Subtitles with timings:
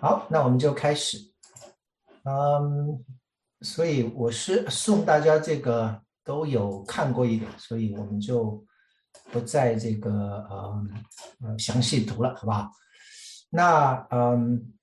[0.00, 1.18] 好，那我们就开始。
[2.24, 3.04] 嗯，
[3.62, 8.64] 所以我是送大家这个都有看过一点，所以我们就
[9.32, 10.86] 不再这个呃
[11.40, 12.70] 呃详细读了，好不好？
[13.50, 14.74] 那嗯，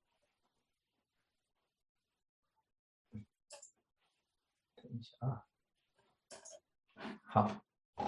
[4.76, 5.44] 等一下啊，
[7.24, 7.52] 好。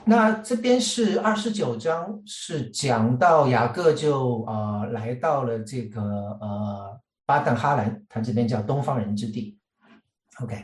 [0.05, 6.01] 那这边是二十九章，是讲到雅各就呃来到了这个
[6.41, 9.57] 呃巴旦哈兰，他这边叫东方人之地
[10.41, 10.61] ，OK，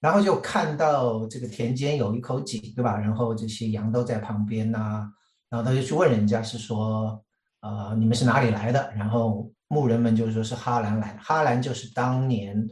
[0.00, 2.96] 然后就看到这个田间有一口井，对吧？
[2.98, 5.06] 然后这些羊都在旁边呐，
[5.50, 7.22] 然后他就去问人家是说，
[7.60, 8.90] 呃，你们是哪里来的？
[8.96, 12.66] 然后牧人们就说是哈兰来，哈兰就是当年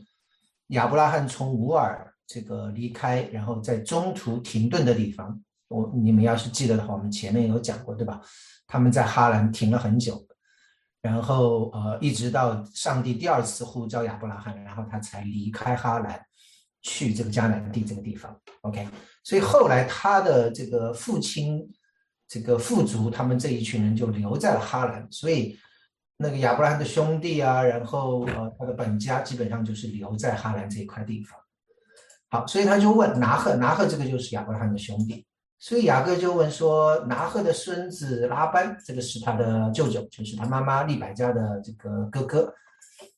[0.69, 5.39] 亚伯拉罕从乌尔这个离开，然后在中途停顿的地方。
[5.69, 8.21] 我你们要是记得的话，我们前面有讲过，对吧？
[8.67, 10.27] 他们在哈兰停了很久，
[11.03, 16.21] 然后呃，一直到上帝第二次呼召亚伯拉罕，然后他才离开哈兰，
[16.83, 18.35] 去这个迦南地这个地方。
[18.63, 18.89] OK，
[19.23, 21.61] 所以后来他的这个父亲、
[22.27, 25.59] 这个父族，他们这一群人就留在了哈兰，所以
[26.17, 31.39] 那个亚伯拉罕的兄弟啊，然后呃，他的本家基本上就是留在哈兰这一块地方。
[32.31, 35.27] 好，所以他就问拿赫，拿赫这个就是亚伯拉罕的兄弟。
[35.65, 42.55] 所以雅各就问说：“拿赫的孙子拉班，这个是他的舅舅，就是他妈妈利百加的这个哥哥。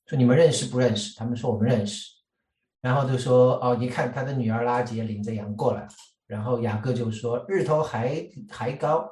[0.06, 1.12] 说你们认识不认识？
[1.18, 2.08] 他们说我们认识。
[2.80, 5.88] 然后就说：哦，一看他的女儿拉杰领着羊过来。
[6.28, 9.10] 然后雅各就说：日头还还高，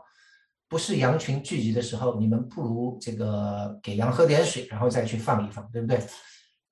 [0.68, 5.98] 不是羊群聚集的时候，你们不如这个给羊喝点水，然后再去放一放，对不对？”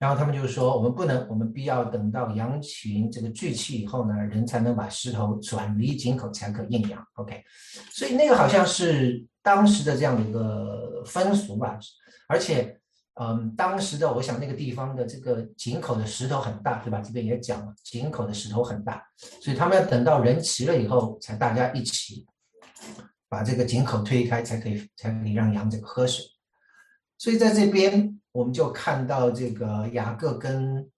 [0.02, 7.06] 然后他们就说：“我们不能，我们必要等到羊群这个聚齐以后呢，人才能把石头转离井口，才可应羊。
[7.14, 7.40] ”OK，
[7.92, 11.78] 所以那个好像是当时的这样的一个风俗吧。
[12.26, 12.76] 而且，
[13.14, 17.00] 嗯，当时的我想那个地方的这个井口的石头很大，对吧？
[17.00, 19.00] 这边也讲了，井口的石头很大，
[19.40, 22.26] 所以他们要等到人齐了以后，才大家一起
[23.28, 26.24] 把这个井口推开，才可以才可以让羊这个喝水。
[27.18, 28.18] 所以在这边。
[28.32, 30.90] 我们就看到这个雅各跟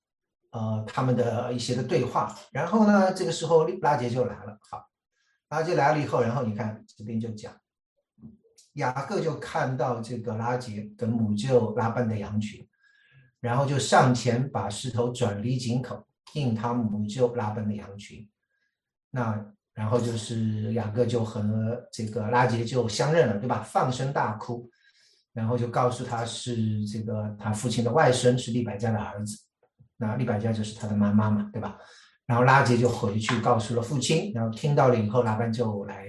[0.52, 4.56] 呃他们的一些的对话，然后呢，这个时候拉杰就来了。
[4.70, 4.88] 好，
[5.48, 7.52] 拉杰来了以后，然后你看这边就讲，
[8.74, 12.66] 雅各就看到这个拉杰跟母舅拉班的羊群，
[13.40, 18.28] 然后就上前把石头转离井口，应他母舅拉班的羊群。
[19.10, 23.60] 那然后就是雅各就和这个拉杰就相认了，对吧？
[23.60, 24.70] 放声大哭。
[25.34, 29.36] 然后就告诉他是这个他父亲的外甥是利百加的儿子，
[29.96, 31.76] 那利百加就是他的妈妈嘛，对吧？
[32.24, 36.08] 然后拉杰就回去告诉了父亲，然后听到了以后，拉班就来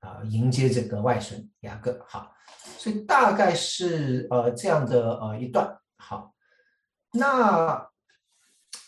[0.00, 1.98] 啊迎接这个外甥雅各。
[2.06, 2.30] 好，
[2.78, 5.76] 所以大概是呃这样的呃一段。
[5.96, 6.32] 好，
[7.12, 7.88] 那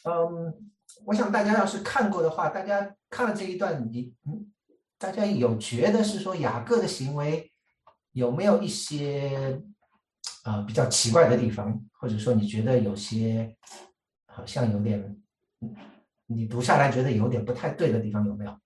[0.05, 0.71] 嗯，
[1.07, 4.53] 我想大家要是看过的话，大家看了这一段，你嗯，
[4.99, 7.48] 大家有觉得是说雅各的行为？
[8.13, 9.63] 有没有一些
[10.45, 13.57] 啊比较奇怪的地方，或者说你觉得有些
[14.27, 15.23] 好像有点，
[16.27, 18.59] 你读下来觉得有点不太对的地方有没有？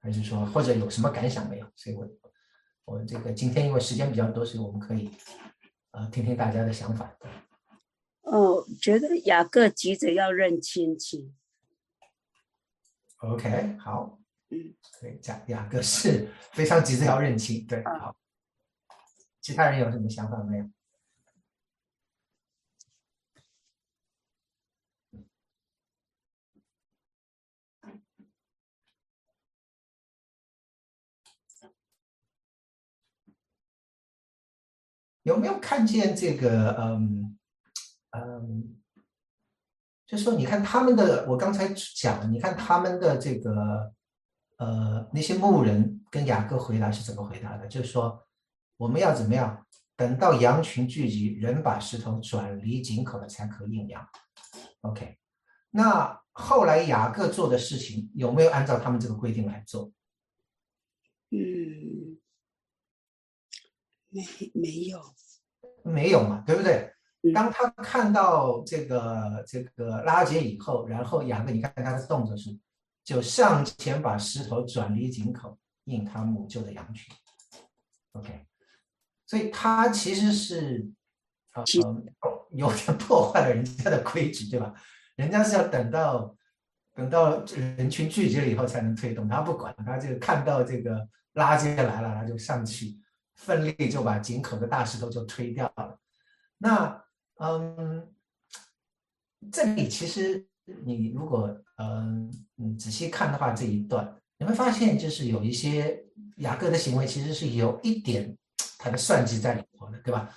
[0.00, 1.66] 还是说或者有什么感想没有？
[1.74, 2.08] 所以我
[2.84, 5.10] 我这个今天因为时间比较多，所以我们可以
[5.90, 7.16] 呃听听大家的想法。
[8.22, 11.32] 哦，觉得雅各急着要认亲戚。
[13.16, 18.14] OK，好，嗯，对，雅雅各是非常急着要认亲，对，好。
[19.48, 20.70] 其他人有什么想法没有？
[35.22, 36.76] 有没有看见这个？
[36.78, 37.38] 嗯
[38.10, 38.78] 嗯，
[40.06, 43.94] 就说你看他们的，我刚才讲，你看他们的这个
[44.58, 47.66] 呃那些牧人跟雅各回答是怎么回答的？
[47.66, 48.27] 就是说。
[48.78, 49.66] 我们要怎么样？
[49.96, 54.08] 等到羊群聚集，人把石头转离井口了，才可应羊。
[54.82, 55.18] OK，
[55.70, 59.90] 那后来雅各做的事情有没有按照他们这个规定来做？
[61.30, 62.16] 嗯，
[64.08, 64.22] 没
[64.54, 65.02] 没有，
[65.82, 66.92] 没有嘛，对不对？
[67.34, 72.56] 当他看到这个这个拉结以后，然后雅各，你看他的动作是，
[73.02, 77.12] 就上前把石头转离井口，应他母舅的羊群。
[78.12, 78.47] OK。
[79.28, 80.90] 所以他其实是，
[81.52, 81.62] 呃，
[82.52, 84.74] 有点破坏了人家的规矩，对吧？
[85.16, 86.34] 人家是要等到
[86.94, 92.98] 等到人群聚集了以后才能推动，他不管，他就看到这个垃圾来了，他就上去，
[93.36, 96.00] 奋力就把井口的大石头就推掉了。
[96.56, 97.04] 那
[97.36, 98.10] 嗯，
[99.52, 100.48] 这里其实
[100.84, 106.02] 你如果嗯嗯仔细看的话，这一段你会发现，就是有一些
[106.38, 108.34] 雅各的行为其实是有一点
[108.78, 110.30] 他的算计在里头的，对吧？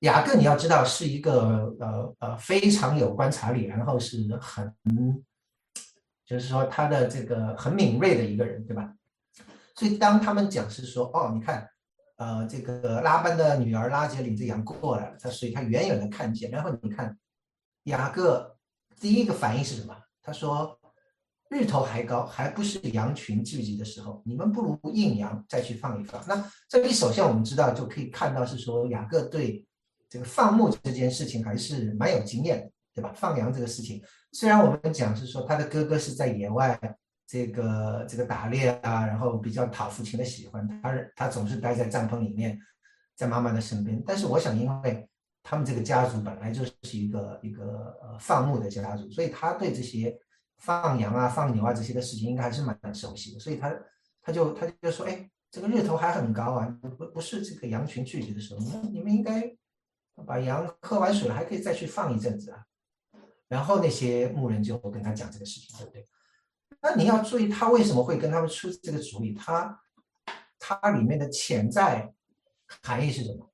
[0.00, 4.74] 雅各你要知道是一个呃呃非常有观察力，然后是很
[6.26, 8.92] 就是说他的这个很敏锐的一个人，对吧？
[9.76, 11.68] 所以当他们讲是说哦，你看。
[12.16, 17.18] 呃，这个拉班的女儿拉杰领着羊过来了，他所以他远远的看见，然后你看
[17.84, 18.56] 雅各
[19.00, 19.96] 第一个反应是什么？
[20.22, 20.78] 他说
[21.54, 29.64] ：“日头还高，还不是羊群聚集的时候，你们不如应羊再去放一放。”那这里首先我们知道就可以看到是说雅各对
[30.10, 33.12] 这个放牧这件事情还是蛮有经验的，对吧？
[33.14, 34.02] 放羊这个事情，
[34.32, 36.78] 虽然我们讲是说他的哥哥是在野外。
[37.26, 42.56] 这个这个打猎啊，然后比较讨父亲的喜欢，他他总是待在帐篷里面，
[43.16, 44.00] 在妈妈的身边。
[44.06, 45.08] 但是我想，因为
[45.42, 50.14] 他们这个家族本来就是一个一个呃放牧的家族，所以他对这些
[50.64, 53.38] 放羊啊、放牛啊这些的事情应该还是蛮熟悉的。
[53.38, 53.74] 所以他
[54.22, 59.54] 他就他就说：“哎，这个日头还很高啊，不不是这个羊群聚集的时候，你们你们应该
[60.26, 62.64] 把羊喝完水了，还可以再去放一阵子啊。”
[63.46, 66.08] 然后那些牧人就跟他讲这个事情，对不对？
[66.80, 69.34] 那你要注意，他为什么会跟他们出这个主意？
[69.34, 69.78] 他
[70.58, 72.12] 他里面的潜在
[72.82, 73.50] 含义是什么？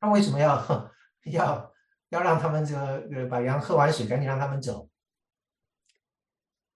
[0.00, 0.90] 他为什么要
[1.26, 1.72] 要
[2.10, 4.88] 要让他们这个把羊喝完水，赶紧让他们走？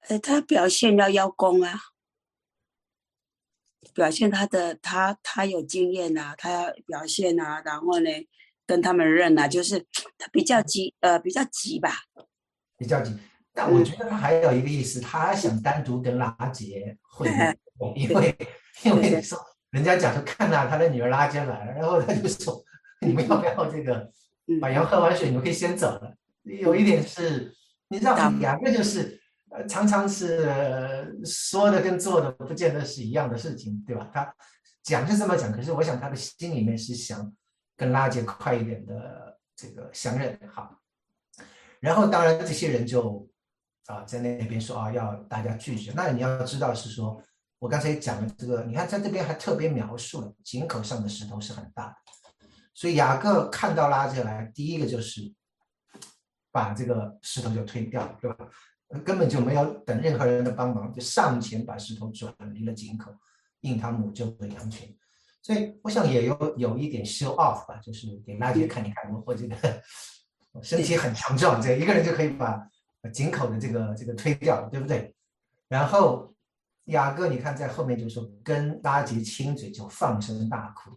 [0.09, 1.79] 呃，他表现要邀功啊，
[3.95, 8.11] 表现他的他他有经验呐，他要表现啊，然后呢
[8.67, 9.87] 跟他们认啊，就是
[10.19, 11.93] 他比较急，呃，比较急吧，
[12.77, 13.17] 比较急。
[13.53, 17.59] 但我觉得他还有一个意思，他想单独跟拉杰会面，
[17.95, 18.37] 因为
[18.85, 19.39] 因为说
[19.71, 22.65] 人家讲说看到他的女儿拉杰来了，然后他就说
[23.07, 24.11] 你们要不要这个
[24.59, 26.17] 把羊喝完水，你们可以先走了。
[26.43, 27.55] 有一点是，
[27.89, 29.21] 你知道两个就是
[29.51, 34.11] 呃常常是说的跟做的不见得是一样的事情，对吧？
[34.13, 34.35] 他
[34.83, 37.33] 讲是这么讲，可是我想他的心里面是想
[37.77, 40.81] 跟拉杰快一点的这个相认，好。
[41.81, 43.29] 然后当然这些人就。
[43.87, 45.91] 啊，在那边说啊，要大家拒绝。
[45.97, 47.21] 那你要知道是说，
[47.59, 51.95] 我刚才讲的这个，你看在这边还特别描述了井口上的石头是很大的，
[52.81, 55.21] 所以雅各看到拉杰来，第一个就是
[56.51, 58.49] 把这个石头就推掉，对吧？
[59.05, 63.13] 根本就没有等任何人的帮忙，就上前把石头转离了井口，
[63.61, 64.97] 应他母舅的羊群。
[65.43, 69.83] 所以我想也有有一点 show off 吧，就是给拉杰看一看，我这个
[70.63, 72.67] 身体很强壮，这一个人就可以把。
[73.13, 75.15] 井口的这个这个推掉，对不对？
[75.69, 76.35] 然后
[76.85, 80.91] 雅各，你看在后面就说跟拉杰亲嘴，就放声大哭。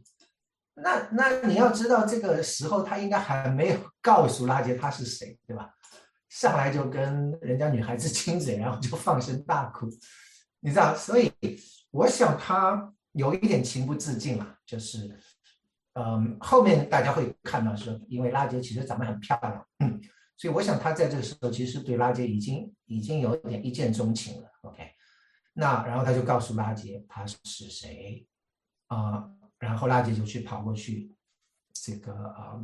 [0.75, 5.70] 那那你要知道，这个时候他应该还没有 告诉拉杰他是谁，对吧？
[6.30, 9.88] 上来就跟人家女孩子亲嘴，然后就放声大哭，
[10.60, 10.96] 你知道？
[10.96, 11.31] 所以
[11.92, 15.16] 我想他有一点情不自禁了，就是
[15.94, 20.02] 嗯，后面大家会看到说，因为拉杰其实长得很漂亮，嗯。
[20.36, 24.50] 所以我想，他在这个时候其实对拉杰已经已经有点一见钟情了。
[24.64, 24.84] OK，
[25.54, 27.38] 那然后他就告诉拉杰他是
[27.70, 28.25] 谁
[28.88, 29.30] 啊？
[29.63, 31.15] 然后拉杰就去跑过去，
[31.74, 32.60] 这个啊，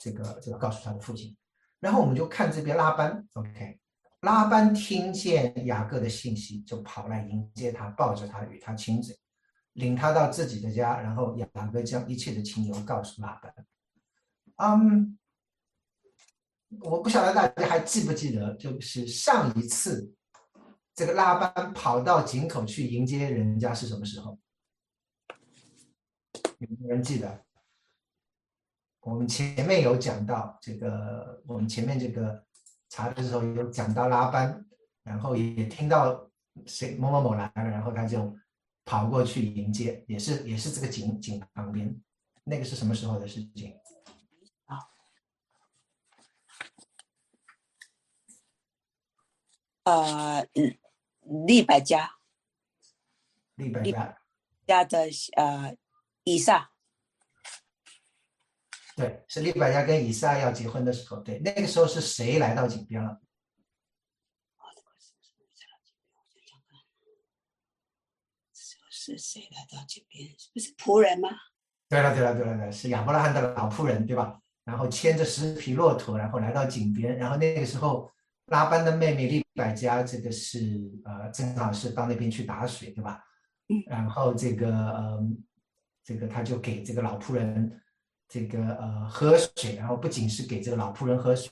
[0.00, 1.36] 这个这个告诉他的父亲。
[1.78, 3.78] 然后我们就看这边拉班，OK，
[4.20, 9.14] 拉班听见雅各的信息，就跑来迎接他，抱着他与他亲嘴，
[9.74, 10.98] 领他到自己的家。
[10.98, 13.54] 然后雅各将一切的情由告诉拉班。
[14.56, 15.18] 嗯。
[16.80, 20.12] 我不晓得大家还记不记得，就是上一次
[20.96, 24.36] 这个拉班跑到井口去迎接人家是什么时候？
[26.58, 27.44] 有没有人记得？
[29.00, 32.44] 我们前面有讲到这个，我们前面这个
[32.88, 34.66] 查的时候有讲到拉班，
[35.02, 36.28] 然后也听到
[36.66, 38.36] 谁某某某来了，然后他就
[38.84, 42.00] 跑过去迎接，也是也是这个井井旁边，
[42.44, 43.78] 那个是什么时候的事情？
[49.84, 50.44] 呃，
[51.46, 52.16] 利百家，
[53.54, 54.18] 利百家
[54.66, 55.76] 家的呃
[56.28, 56.72] 以撒，
[58.96, 63.20] 对，是利百加跟以撒要结婚的时候，对，那个时候是谁来到井边了？
[68.90, 70.28] 是谁来到井边？
[70.36, 71.28] 是不是仆人吗？
[71.88, 74.40] 对了，对了，对了，对，是亚伯拉罕的老仆人，对吧？
[74.64, 78.12] 然后牵着十匹骆驼，然后来到井边，然后那个时候。
[78.46, 83.20] 拉班的妹妹利百加，这个是呃，正好是到那边去打水，对吧？
[83.66, 83.82] 嗯。
[83.88, 85.20] 然后这个呃，
[86.06, 87.82] 这个他就给这个老仆人
[88.28, 91.50] 这个呃喝水，然后不仅是给这个老仆人喝水，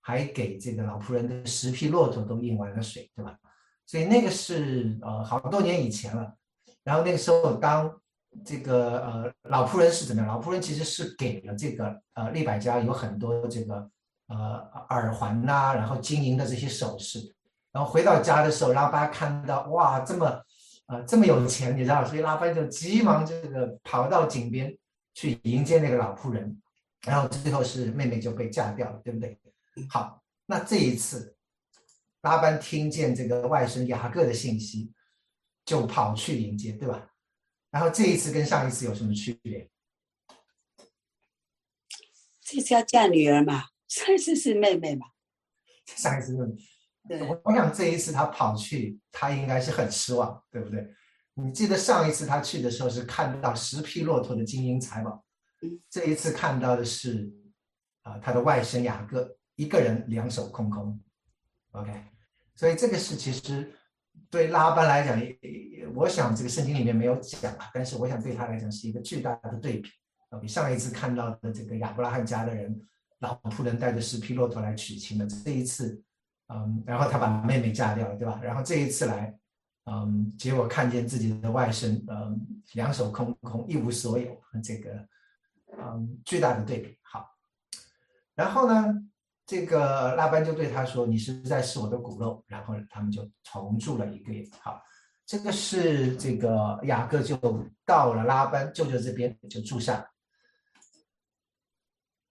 [0.00, 3.38] 还给这个老仆人的十匹骆驼都饮完了水，对吧？
[3.86, 6.34] 所以那个是呃好多年以前了。
[6.82, 7.94] 然后那个时候，当
[8.44, 10.26] 这个呃老仆人是怎么样？
[10.26, 13.88] 老仆人其实是给了这个呃利百家有很多这个
[14.26, 14.36] 呃
[14.88, 17.20] 耳环呐，然后金银的这些首饰。
[17.70, 20.42] 然后回到家的时候，拉巴看到哇这么
[20.86, 24.76] 呃这么有钱，你知道，所以拉班就急忙这个跑到井边
[25.14, 26.60] 去迎接那个老仆人。
[27.02, 29.38] 然后最后是妹妹就被嫁掉了，对不对？
[29.90, 31.36] 好，那这一次
[32.22, 34.90] 拉班听见这个外甥雅各的信息，
[35.66, 37.10] 就跑去迎接，对吧？
[37.70, 39.68] 然后这一次跟上一次有什么区别？
[42.40, 45.08] 这次要嫁女儿嘛，上一次是妹妹嘛。
[45.84, 46.56] 上一次是，
[47.08, 50.88] 对，我我想这一次他跑去，他应该是很失望，对不对？
[51.34, 55.24] 你记得上一次他去的时候是看到十匹骆驼的金银财宝，
[55.62, 57.32] 嗯，这一次看到的是
[58.02, 61.00] 啊、他的外甥雅各一个人两手空空
[61.72, 61.90] ，OK，
[62.54, 63.72] 所以这个是其实
[64.30, 65.20] 对拉班来讲，
[65.94, 69.88] 我想这个圣经里面没有讲啊，但是我想对他来讲是一个巨大的对比。
[70.30, 72.80] 啊，比上一次看到的这个亚伯拉罕家的人
[73.20, 76.02] 老仆人带着十匹骆驼来娶亲的，这一次，
[76.48, 78.40] 嗯，然后他把妹妹嫁掉了，对吧？
[78.42, 79.34] 然后这一次来，
[79.86, 82.38] 嗯，结果看见自己的外甥，嗯，
[82.74, 85.08] 两手空空，一无所有，这个，
[85.78, 86.98] 嗯，巨大的对比。
[87.02, 87.28] 好，
[88.34, 88.94] 然后呢，
[89.46, 94.46] 这个拉班就对他说：“你实在是我的骨肉。”然后他们就同住了一个月。
[94.60, 94.82] 好，
[95.26, 97.36] 这个是这个雅各就
[97.86, 100.10] 到了拉班舅舅这边就住下了。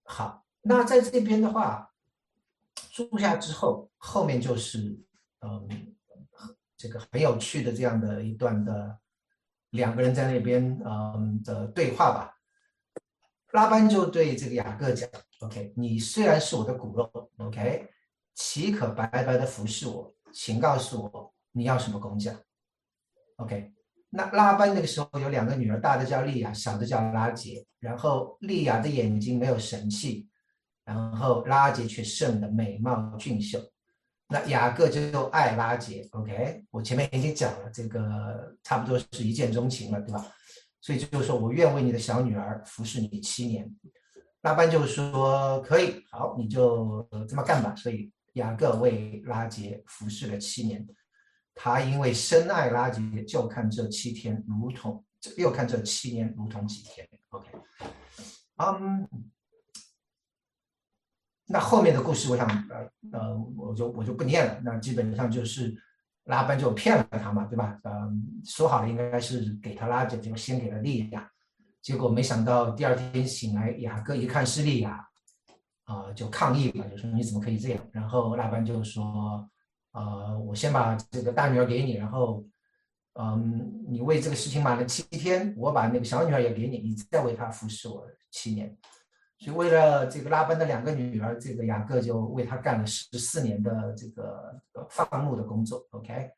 [0.06, 1.93] 好，那在这边的话，
[2.94, 4.78] 住下之后，后面就是
[5.42, 5.68] 嗯，
[6.78, 9.00] 这个很有趣的这样的一段的
[9.72, 12.38] 两个人在那边嗯的对话吧。
[13.54, 15.10] 拉班就对这个雅各讲
[15.40, 17.90] ：“OK，你虽然是我的骨肉，OK，
[18.36, 20.14] 岂可白白的服侍我？
[20.32, 22.40] 请告诉我你要什么工价
[23.38, 23.74] ？OK。”
[24.16, 27.66] 那拉班那个时候有两个女儿，大的叫利亚，小的叫拉杰。
[27.80, 30.30] 然后利亚的眼睛没有神气，
[30.86, 33.60] 然后拉杰却胜的美貌俊秀。
[34.28, 36.66] 那雅各就爱拉杰，OK。
[36.72, 40.26] 我前面已经讲了，这个差不多是一见钟情了，对吧？
[40.82, 43.70] 所以就是说我愿为你的小女儿服侍你七年。
[44.42, 47.76] 拉班就说可以，好，你就这么干吧。
[47.76, 50.86] 所以雅各为拉杰服侍了七年。
[51.56, 55.06] 他因为深爱拉杰，就看这七天如同，
[55.38, 57.08] 又看这七年如同几天。
[57.30, 57.48] OK，
[58.58, 59.08] 嗯，
[61.48, 64.60] 那后面的故事，我想，呃呃，我就我就不念了。
[64.64, 65.76] 那基本上就是
[66.26, 67.80] 拉班就骗了他嘛，对吧？
[67.84, 71.30] 嗯，说好了应该是给他拉就，就先给了利亚，
[71.82, 75.06] 结果没想到第二天醒来，雅各一看是利亚，
[75.84, 77.84] 啊、就抗议了，就说你怎么可以这样？
[77.92, 79.50] 然后拉班就说。
[79.96, 82.44] 呃，我先把这个大女儿给你，然后，
[83.14, 88.76] 嗯，你为这个事情买了七天，我把那个小女儿也给你，你再为她服侍我七年。
[89.40, 95.86] 所以为了这个拉班的两个女儿，这个雅各就为他干了十四年的这个放牧的工作。
[95.92, 96.32] OK，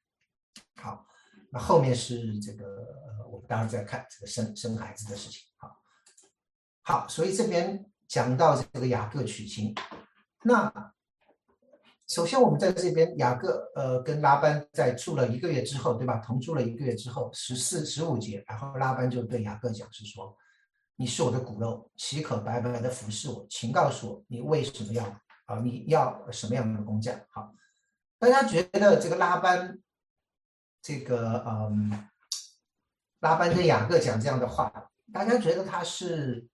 [0.82, 1.06] 好，
[1.52, 2.66] 那后面是这个，
[3.30, 5.42] 我们待会儿再看这个生生孩子的事情。
[5.58, 5.78] 好，
[6.82, 9.74] 好，所以这边讲到这个雅各娶亲，
[10.44, 10.92] 那。
[12.08, 16.20] 首先，我们在这边，雅各呃跟拉班在住了一个月之后，对吧？
[16.20, 20.38] 同住了一个月之后，十四、十五节，然后拉班就对雅各讲，是说
[20.98, 23.46] ：“你是我的骨肉，岂可白白的服侍我？
[23.50, 25.04] 请告诉我，你为什么要
[25.46, 25.60] 啊？
[25.64, 27.54] 你要什么样的工匠？”好，
[28.18, 29.78] 大家觉得这个拉班，
[30.82, 32.08] 这个嗯，
[33.20, 34.72] 拉班跟雅各讲这样的话，
[35.12, 36.48] 大家觉得他是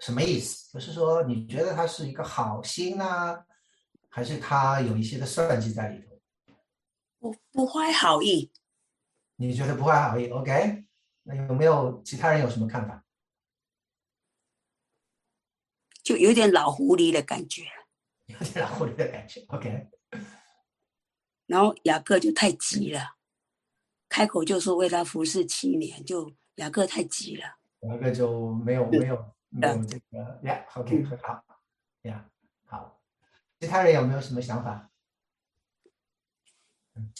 [0.00, 0.72] 什么意思？
[0.72, 3.44] 就是说，你觉得他是一个好心啊？
[4.08, 6.20] 还是他有一些的算计在里头，
[7.20, 8.50] 不不怀好意。
[9.36, 10.84] 你觉得不怀好意？OK，
[11.22, 13.04] 那有没有其他人有什么看法？
[16.10, 17.62] 就有点老狐狸的感觉。
[18.26, 19.44] 有点老狐狸的感觉。
[19.46, 19.88] OK，
[21.46, 23.14] 然后雅各就太急了，
[24.08, 27.44] 开口就说为他服侍七年，就雅各太急了。
[27.82, 30.66] 雅各就没有没有没有这个呀。
[30.74, 31.44] OK，很好
[32.02, 32.28] 呀，
[32.66, 33.00] 好。
[33.60, 34.90] 其他人有没有什么想法？
[36.96, 37.12] 嗯，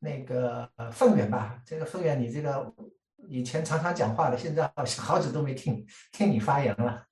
[0.00, 2.72] 那个呃，凤远吧，这个凤远，你这个
[3.28, 7.04] 以前常常讲话的，现在好像好久都没听听你发言了。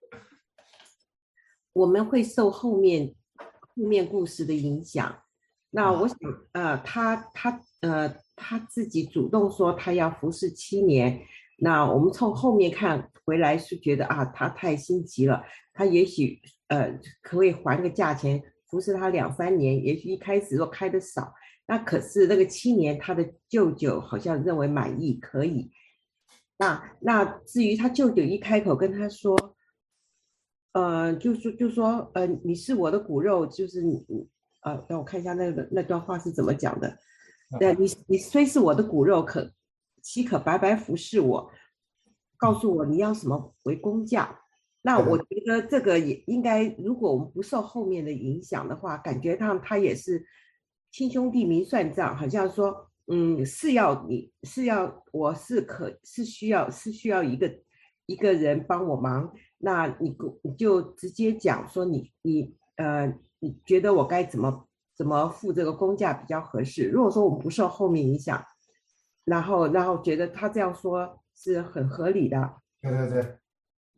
[1.72, 3.14] 我们会受后面
[3.60, 5.22] 后面故事的影响。
[5.70, 6.16] 那我想，
[6.52, 11.22] 呃，他他呃他自己主动说他要服侍七年。
[11.58, 15.42] 那我们从后面看回来是觉得啊，他太心急了。
[15.74, 19.84] 他也许呃可以还个价钱，服侍他两三年。
[19.84, 21.34] 也许一开始若开的少，
[21.66, 25.70] 那可是那个七年，他的舅舅好像认为满意可以。
[26.58, 29.56] 那那至于他舅舅一开口跟他说，
[30.72, 34.06] 呃，就说就说呃，你是我的骨肉，就是你
[34.62, 36.96] 呃，让我看一下那个那段话是怎么讲的。
[37.58, 39.52] 对，你你虽是我的骨肉，可。
[40.02, 41.50] 岂可白白服侍我？
[42.36, 44.38] 告诉我你要什么为工价？
[44.82, 50.24] 那我觉得这个也应该，如果我们不受后面的影响的话，感觉上他也是
[50.96, 57.54] 亲兄弟明算账，好像说，嗯，是要你是要我是可是需要是需要一个
[58.06, 66.88] 一个人帮我忙，那你你就直接讲说你你呃你觉得我该怎么怎么付这个工价比较合适？
[66.88, 68.42] 如果说我们不受后面影响。
[69.24, 72.54] 然后，然后觉得他这样说是很合理的。
[72.80, 73.38] 对对对，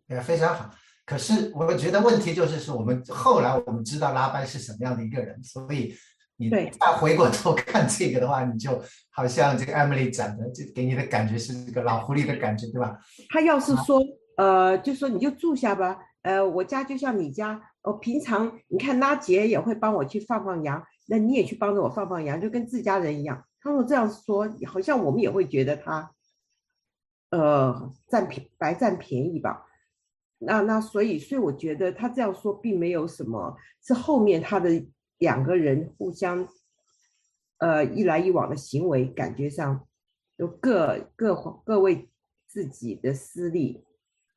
[0.08, 0.70] 也非常好。
[1.04, 5.94] 可是我觉得问题就是说，我们后来我们知道拉班是什么样的一个人，所以
[6.40, 8.80] 你再回过头看这个的话，你就
[9.10, 12.96] 好像这个 Emily 讲的，就给你的感觉是这个老狐狸的感觉，对吧？
[13.28, 14.00] 他要是说，
[14.36, 23.44] 呃，就说你就住下吧，呃，我家就像你家，我平常你看拉杰也会帮我去放放羊，那你也去帮着我放放羊，就跟自家人一样。
[23.60, 26.12] 他说这样说，好像我们也会觉得他，
[27.30, 29.64] 呃，占便白占便宜吧？
[30.38, 34.70] 那那所以，所以我觉得他这样说并没有什么，是后面他的
[35.18, 36.48] 两个人互相，
[37.58, 39.86] 呃，一来一往的行为，感觉上
[40.36, 41.34] 都各各
[41.64, 42.08] 各为
[42.46, 43.84] 自己的私利。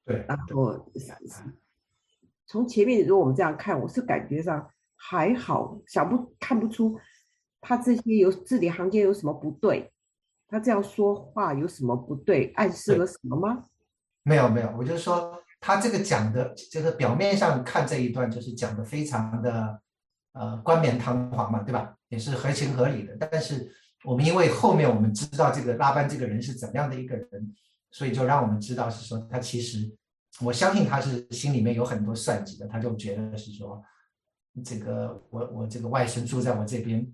[0.05, 0.91] 对，然后
[2.47, 7.00] 从前面如果我们这样看，我是感觉上还好，想不看不出。
[7.61, 9.93] 他这些有字里行间有什么不对？
[10.47, 12.51] 他这样说话有什么不对？
[12.55, 13.65] 暗示了什么吗？
[14.24, 19.79] 没有没有，我就说他这个讲的，就是表面上看这一段就是讲的非常的
[20.33, 21.96] 呃冠冕堂皇嘛，对吧？
[22.09, 23.15] 也是合情合理的。
[23.20, 23.72] 但是
[24.03, 27.53] 我们因为后面我们知道这个拉班这个人是怎么样的一个人，
[27.91, 29.91] 所以就让我们知道是说他其实，
[30.41, 32.67] 我相信他是心里面有很多算计的。
[32.67, 33.83] 他就觉得是说，
[34.63, 37.05] 这个我我这个外甥住在我这边。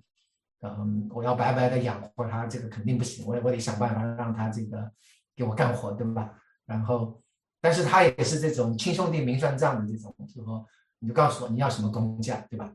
[0.61, 3.23] 嗯，我要白白的养活他，这个肯定不行。
[3.27, 4.91] 我我得想办法让他这个
[5.35, 6.33] 给我干活，对吧？
[6.65, 7.21] 然后，
[7.61, 10.65] 但是他也是这种亲兄弟明算账的这种，就说
[10.97, 12.73] 你就告诉我你要什么工价，对吧？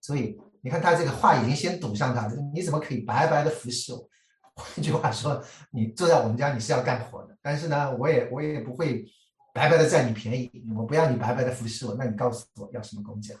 [0.00, 4.08] 所以你看他这个话已经先堵上他，你怎么可以白白的服侍我？
[4.54, 9.06] 换句话说，你坐在我们家你是要干活的，但是呢，我也我也不会
[9.54, 13.34] 白白的占你便宜，我不要你白白的服侍我，那你告诉我要什么工价？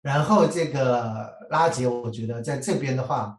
[0.00, 3.38] 然后这个拉杰，我觉得在这边的话，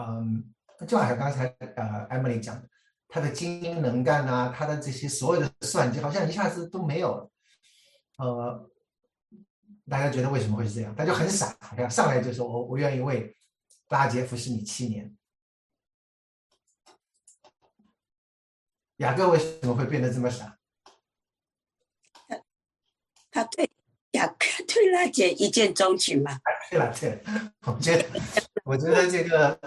[0.00, 0.42] 嗯，
[0.86, 2.68] 就好像刚才呃，Emily 讲的，
[3.08, 7.30] 他的精英能干啊，他的这些所有的算计，好像一下子都没有了。
[8.18, 8.70] 呃，
[9.88, 10.94] 大家觉得为什么会是这样？
[10.94, 13.36] 他就很傻，好像上来就说：“我我愿意为
[13.88, 15.12] 拉杰服侍你七年。”
[18.98, 20.58] 雅各为什么会变得这么傻？
[22.28, 22.40] 他
[23.30, 23.70] 他对。
[24.66, 26.38] 对拉姐一见钟情嘛？
[26.70, 27.22] 对了，对，
[27.64, 28.04] 我觉得，
[28.64, 29.58] 我觉得这个，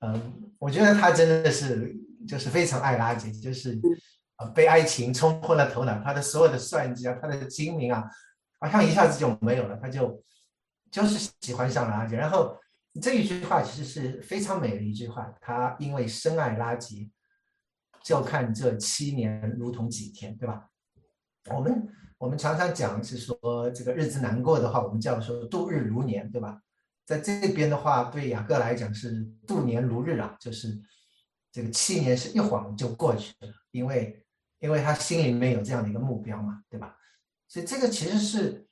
[0.00, 1.94] 嗯，我觉得他真的是
[2.26, 3.78] 就是非常爱拉姐，就是
[4.36, 8.04] 呃被爱情冲昏了头脑，他的所有的算计啊，他的精明啊，
[8.58, 10.22] 好像一下子就没有了，他就
[10.90, 12.16] 就是喜欢上了拉姐。
[12.16, 12.56] 然后
[13.00, 17.08] 这一句话其实是非常美的一句话，他因为深爱拉杰，
[18.02, 20.68] 就看这七年如同几天，对吧？
[21.50, 21.88] 我们。
[22.18, 26.60] 我们常常讲是说这个日子难过的话，我们叫说度日如年，对吧？
[27.06, 30.76] 在这边的话，对雅各来讲是度年如日啊，就是
[31.52, 34.20] 这个七年是一晃就过去了，因为
[34.58, 36.96] 因为他心里面有这样的一个目标嘛，对吧？
[37.48, 38.66] 所以这个其实是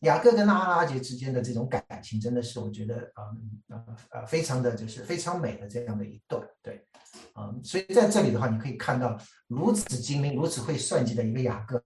[0.00, 6.86] 雅各跟阿拉杰之间的这种感情，真的是我觉得嗯呃呃非常的就是非常美的这样的一段，对，
[7.34, 11.82] 嗯，所以在这里的话，你可以看到如此精明、如此会算计的一个雅各。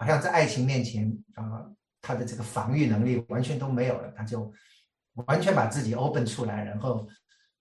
[0.00, 1.68] 好像在爱情面前啊，
[2.00, 4.52] 他的这个防御能力完全都没有了，他就
[5.26, 7.08] 完全把自己 open 出来，然后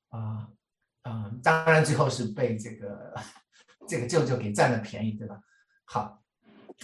[0.10, 0.48] 啊
[1.02, 3.16] 啊，当然最后是被这个
[3.90, 5.40] 这个舅舅给占了便宜，对吧？
[5.86, 6.24] 好，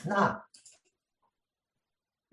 [0.06, 0.44] 那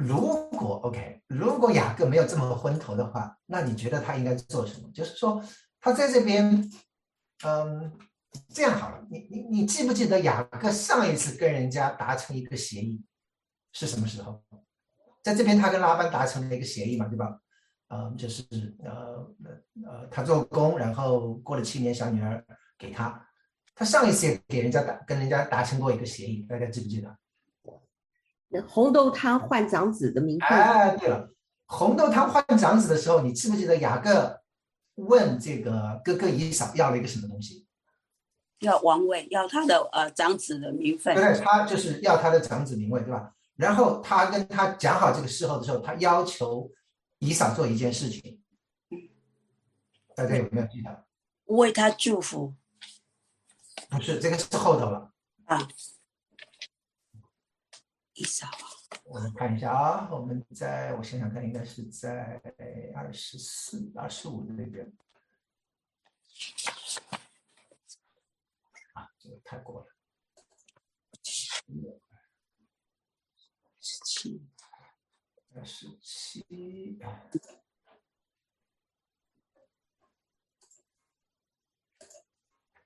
[0.00, 4.90] 如果 OK，如果雅各没有这么昏头的话，那你觉得他应该做什么？
[4.92, 5.42] 就是说
[5.80, 6.70] 他在这边，
[7.44, 7.92] 嗯。
[8.54, 13.04] 这样好了，你你你记不记得雅各上一次跟人家达成一个协议
[13.72, 14.40] 是什么时候？
[15.20, 17.40] 在这边他跟拉班达成了一个协议嘛，对吧？
[17.88, 18.44] 嗯，就是
[18.84, 19.26] 呃
[19.84, 22.46] 呃，他做工，然后过了七年，小女儿
[22.78, 23.20] 给他。
[23.74, 27.18] 他上一次也给人家达跟人家达成过一个协议，大家记不记得？
[28.52, 30.48] 那红豆汤换长子的名分。
[30.48, 31.32] 哎，对了，
[31.66, 34.42] 红豆汤换长子的时候，你记不记得雅各
[34.96, 37.66] 问这个哥哥以扫要了一个什么东西？
[38.58, 41.14] 要王位，要他的呃长子的名分。
[41.14, 43.32] 对，他就是要他的长子名位，对吧？
[43.56, 46.70] 然后他跟他讲好这个事后的时候，他要求
[47.20, 48.42] 以扫做一件事情。
[50.14, 51.04] 大家有没有记得？
[51.46, 52.52] 为他祝福。
[53.88, 55.10] 不是，这个是后头了。
[55.44, 55.68] 啊。
[58.20, 58.46] 以扫。
[59.04, 62.38] 我们看一下啊，我们在我想想看，应该是在
[62.94, 64.92] 二十四、二十五那边。
[68.92, 69.87] 啊，这个太过了。
[73.80, 74.46] 十七，
[75.54, 77.00] 二十七。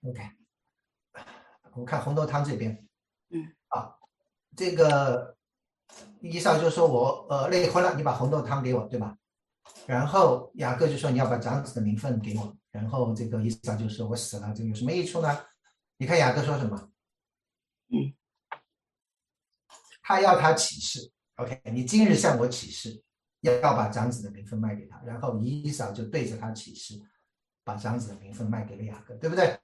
[0.03, 0.31] OK，
[1.73, 2.89] 我们看红豆汤这边。
[3.31, 3.57] 嗯。
[3.69, 3.99] 啊，
[4.57, 5.35] 这个。
[6.21, 9.15] 伊扫就说：“我呃累昏了，你把红豆汤给我，对吧？”
[9.87, 15.29] 然后雅各就说：“你要把长子的名分给我。”然后这个伊扫就说：“我死了，这有什么益处呢？”
[15.99, 16.91] 你看雅各说什么？
[17.91, 18.15] 嗯，
[20.03, 23.03] 他要他起誓，OK，你今日向我起誓，
[23.43, 24.99] 要要把长子的名分卖给他。
[25.05, 26.99] 然后伊扫就对着他起誓，
[27.63, 29.61] 把长子的名分卖给了雅各，对不对？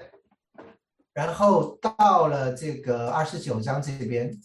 [1.14, 4.38] 然后到了这个二十九章这边。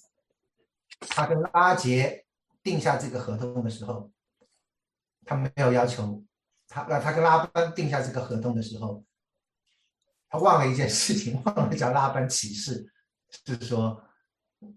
[0.99, 2.25] 他跟拉杰
[2.63, 4.11] 定下这个合同的时候，
[5.25, 6.23] 他没有要求
[6.67, 6.83] 他。
[6.89, 9.03] 那他跟拉班定下这个合同的时候，
[10.29, 12.85] 他忘了一件事情， 忘了叫拉班起誓，
[13.45, 14.01] 是说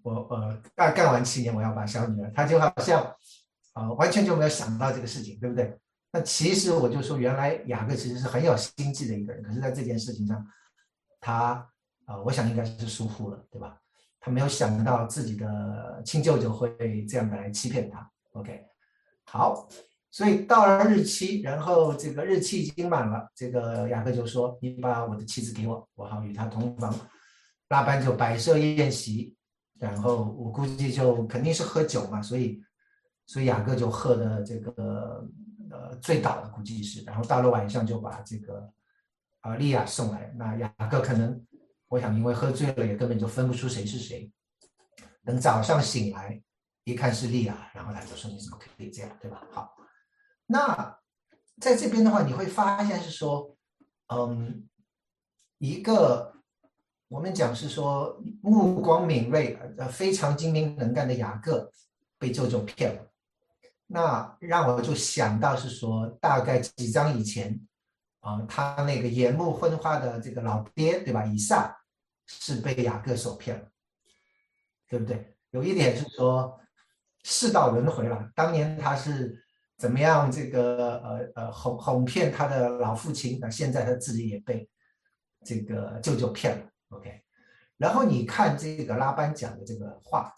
[0.03, 2.31] 我呃干干完七年，我要把小女儿。
[2.33, 3.03] 他就好像
[3.73, 5.79] 啊，完全就没有想到这个事情，对不对？
[6.11, 10.47] 那其实我就说，原来雅各其实是很有心计的一个人，可是在这件事情上，
[11.21, 11.71] 他
[12.07, 13.79] 啊，我想应该是疏忽了，对吧？
[14.29, 18.07] 他没有想到自己的亲舅舅会这样来欺骗他。
[18.33, 18.63] OK，
[19.25, 19.67] 好，
[20.11, 26.95] 所以到了日期，然后这个日期已经满了，这个雅各就说：“你把我的妻子给我，我好与她同房。”
[27.71, 29.35] 拉班就摆设宴席，
[29.79, 32.63] 然后我估计就肯定是喝酒嘛，所以
[33.25, 35.27] 所以雅各就喝的这个
[35.71, 37.03] 呃醉倒了，估计是。
[37.05, 38.71] 然后到了晚上就把这个
[39.41, 41.43] 啊利亚送来，那雅各可能。
[41.89, 44.31] 我想，因为喝醉了，也根本就分不出谁是谁。
[45.25, 46.43] 等早上醒来，
[46.85, 49.75] 一看是利亚，然后他就说：“你怎么可以这样，对吧？”好，
[50.47, 50.99] 那
[51.61, 53.57] 在这边的话，你会发现是说，
[54.09, 54.69] 嗯，
[55.59, 56.35] 一个
[57.09, 61.71] 我们讲是说目光敏锐、呃非常精明能干的雅各
[62.19, 63.11] 被舅舅骗了。
[63.87, 67.59] 那让我就想到是说，大概几章以前，
[68.21, 71.25] 啊，他那个眼目昏花的这个老爹，对吧？
[71.25, 71.75] 以撒。
[72.29, 73.69] 是被雅各所骗了，
[74.87, 75.35] 对不对？
[75.51, 76.61] 有一点是说
[77.25, 78.31] 世道轮回了。
[78.35, 79.43] 当年他是
[79.79, 84.69] 怎么样这个呃呃哄哄骗他的老父亲，那现在他自己也被
[85.43, 86.71] 这个舅舅骗了。
[86.91, 87.23] OK，
[87.79, 90.31] 然后你看这个拉班讲的这个话，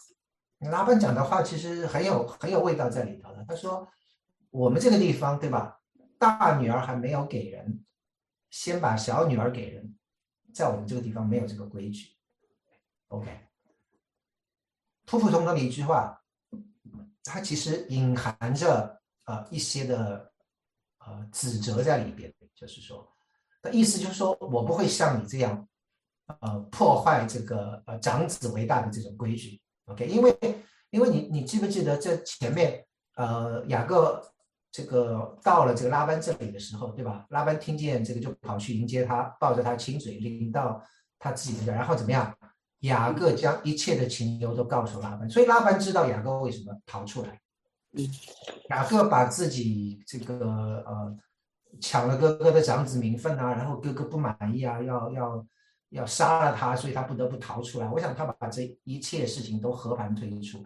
[0.59, 3.43] 拉班讲的话其实很有很有味道在里头的。
[3.45, 3.85] 他说
[4.49, 5.77] 我们这个地方对吧，
[6.17, 7.83] 大女儿还没有给人，
[8.49, 9.93] 先把小女儿给人。
[10.53, 12.09] 在我们这个地方没有这个规矩
[13.07, 13.29] ，OK，
[15.05, 16.21] 普普通通的一句话，
[17.23, 20.31] 它其实隐含着呃一些的
[20.99, 23.07] 呃指责在里边，就是说，
[23.61, 25.67] 的意思就是说我不会像你这样，
[26.41, 30.37] 呃破坏这个呃长子为大的这种规矩，OK，因为
[30.89, 32.85] 因为你你记不记得这前面
[33.15, 34.21] 呃雅各。
[34.71, 37.25] 这个到了这个拉班这里的时候，对吧？
[37.29, 40.81] 拉班听见这个就跑去迎接他，抱着他亲嘴，领到
[41.19, 42.33] 他自己的家，然后怎么样？
[42.79, 47.39] 雅各将一切的情由都告诉拉班，所以拉班知道雅各为什么逃出来。
[47.91, 48.07] 嗯，
[48.71, 51.15] 雅各把自己这个呃
[51.81, 55.45] 抢了哥哥的长子名分啊，然后哥哥不满意啊，要要
[55.89, 57.89] 要杀了他，所以他不得不逃出来。
[57.89, 60.65] 我想他把这一切事情都和盘推出。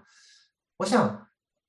[0.77, 1.27] 我想。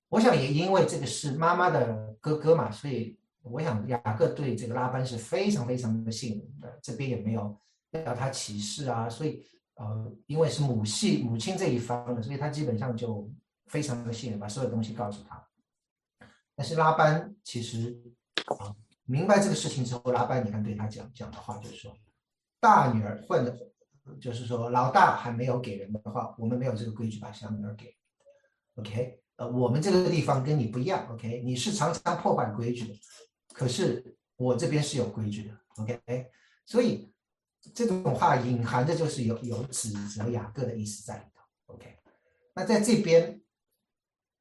[0.08, 7.58] 我想也因为这个是妈妈的哥哥嘛，所以我想雅各对这个拉班是非常非常的信任的，这边也没有
[7.90, 13.28] 要他歧视啊，所以呃，因为是母系母亲这一方的，所以他基本上就
[13.66, 15.44] 非常的信任，把所有东西告诉他。
[16.54, 18.00] 但是拉班其实
[18.58, 21.94] 啊，明白这个事情之后，拉班你看对他讲讲的话就是说，
[22.60, 23.56] 大女儿混的，
[24.20, 27.94] 就是说老大还没有给人的话，我们没有这个规矩把小女儿给
[28.76, 29.20] ，OK。
[29.36, 31.42] 呃，我们这个地方跟你不一样，OK？
[31.44, 32.94] 你是常常破坏规矩的，
[33.52, 36.00] 可是我这边是有规矩的，OK？
[36.64, 37.12] 所以
[37.74, 41.96] 这种话隐含着就是有有指责雅各的意思在里头，OK？
[42.54, 43.40] 那在这边，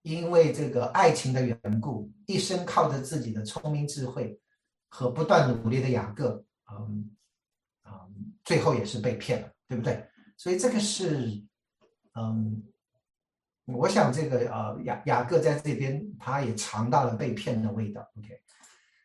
[0.03, 4.39] 因为这个爱情的缘故，一生靠着自己的聪明智慧
[4.87, 7.11] 和不断努力的雅各，嗯
[7.83, 10.07] 嗯，最后也是被骗了，对不对？
[10.37, 11.43] 所以这个是，
[12.13, 12.63] 嗯，
[13.65, 18.29] 我想这个呃雅雅各在这边他也尝到了被骗的味道，OK？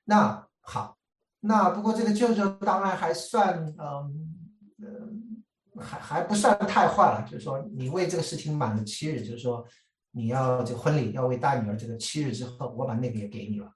[0.04, 0.96] 那好，
[1.40, 4.34] 那不过这个舅舅当然还算，嗯
[4.82, 9.66] 呃，还还不算太坏了，就是说你为这个事情满了七日，就是说
[10.10, 13.72] 你要这婚礼要为大女儿这个七日之后，我把那个也给你了，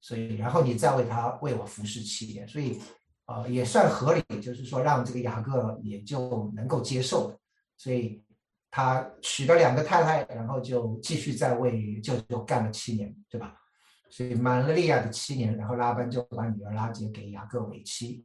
[0.00, 2.80] 所以然后你再为他为我服侍七年，所以。
[3.26, 7.32] 呃，也算合理，就是说让这个雅各也就能够接受，
[7.76, 8.20] 所以
[8.70, 13.56] 他娶了两个太太，然后就继续在为舅舅干了七年，对吧？
[14.08, 18.24] 所以满了利亚的七年，然后拉班就把女儿拉结给雅各为妻，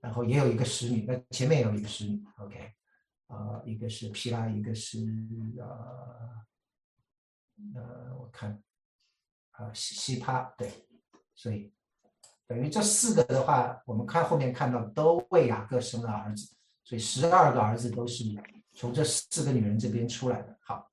[0.00, 2.72] 然后也有一个使女，那前面有一个使女，OK，
[3.28, 4.98] 呃，一个是皮拉，一个是
[5.58, 5.66] 呃
[7.74, 8.62] 呃，我看
[9.52, 10.70] 啊西西帕，对，
[11.34, 11.72] 所以。
[12.46, 16.52] 等于这四个的话，我们看后面看到都为雅各生了儿子，
[16.82, 18.24] 所以十二个儿子都是
[18.74, 20.58] 从这四个女人这边出来的。
[20.62, 20.90] 好，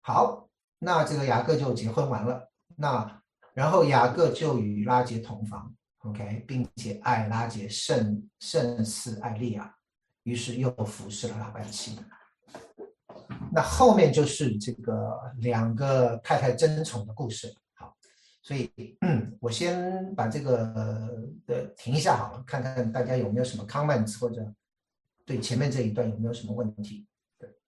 [0.00, 0.48] 好，
[0.78, 3.22] 那这个雅各就结婚完了，那
[3.54, 9.74] 然后雅各就与拉杰同房，OK，并且爱拉杰甚甚似爱利亚，
[10.24, 11.98] 于是又服侍了拉班妻。
[13.52, 17.54] 那后面就是这个两个太太争宠的故事。
[17.74, 17.96] 好
[18.42, 24.54] 所以，嗯，我先把这个的停一下好了，看看大家有没有什么 comments 或者
[25.26, 27.04] 对前面这一段有没有什么问题？
[27.36, 27.58] 对，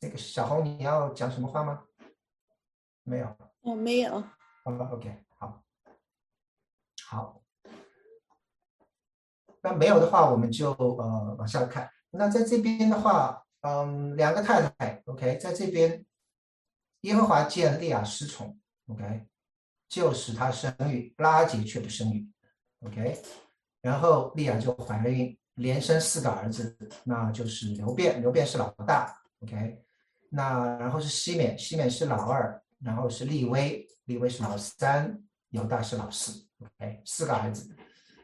[0.00, 1.84] 那个小红，你要讲什么话吗？
[3.02, 3.36] 没有。
[3.60, 4.24] 我没有。
[4.64, 5.62] 好了，OK，好，
[7.04, 7.42] 好。
[9.60, 11.90] 那没有的话，我们就呃往下看。
[12.10, 16.06] 那在这边的话，嗯，两个太太，OK，在这边，
[17.02, 18.58] 耶和华见利亚失宠
[18.88, 19.26] ，OK，
[19.88, 22.28] 就使他生育，拉结却不生育
[22.80, 23.20] ，OK，
[23.80, 29.80] 然后利亚就怀了孕，连生四个儿子，那就是刘辩，刘辩是老大，OK，
[30.28, 37.74] 那然后是西缅，西缅是老二，然后是利威，利威是老三，犹大是老四，OK，四个儿子。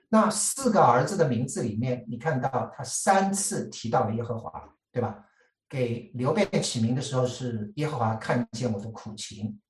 [0.08, 5.24] 那四个儿子的名字里面，你看到他三次提到了耶和华，对吧？
[5.68, 9.60] 给刘备起名的时候是耶和华看见我的苦情，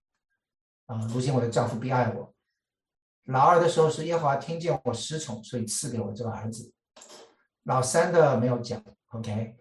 [0.87, 2.35] 啊，如今我的丈夫必爱我。
[3.25, 6.73] 老二的时候是耶和华听见我失宠，所以赐给我这个儿子。
[7.63, 9.57] 老三的没有讲，OK。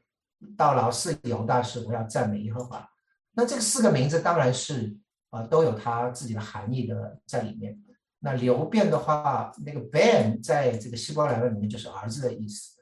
[0.58, 2.86] 到老四有大事我要赞美耶和华。
[3.32, 4.94] 那这个四个名字当然是
[5.30, 7.82] 啊都有它自己的含义的在里面。
[8.20, 12.78] 那刘辩的话，那个 Ben 在这个希伯来文里面就是儿子的意思。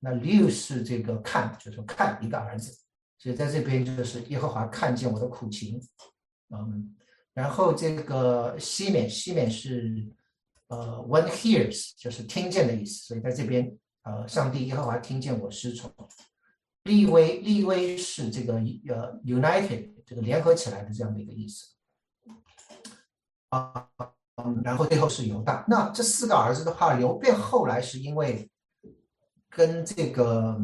[0.00, 2.78] 那 Liu 是这个看，就是说看一个儿子，
[3.18, 5.80] 所以在这边就是耶和华看见我的苦情，
[6.50, 6.94] 嗯，
[7.34, 10.06] 然后这个西缅，西缅是
[10.68, 15.90] 呃 One hears，就是听见的意思，所以在这边呃上帝耶和华听见我失宠。
[16.84, 21.74] 立威，立威是这个呃 United，这个联合起来的这样的一个意思，
[23.48, 23.88] 啊。
[24.44, 25.64] 嗯，然后最后是犹大。
[25.66, 28.50] 那这四个儿子的话，刘辩后来是因为
[29.48, 30.60] 跟这个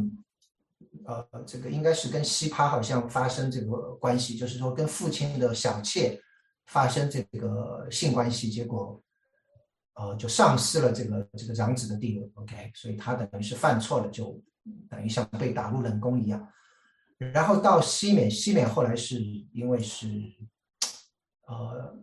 [1.06, 6.20] 呃，这个应该是跟西帕好像发生这个关系，就是说跟父亲的小妾
[6.66, 9.02] 发生这个性关系，结果
[9.94, 12.30] 呃就丧失了这个这个长子的地位。
[12.34, 14.42] OK，所以他等于是犯错了，就
[14.88, 16.48] 等于像被打入冷宫一样。
[17.18, 19.20] 然后到西缅，西缅后来是
[19.52, 20.08] 因为是
[21.46, 21.96] 呃。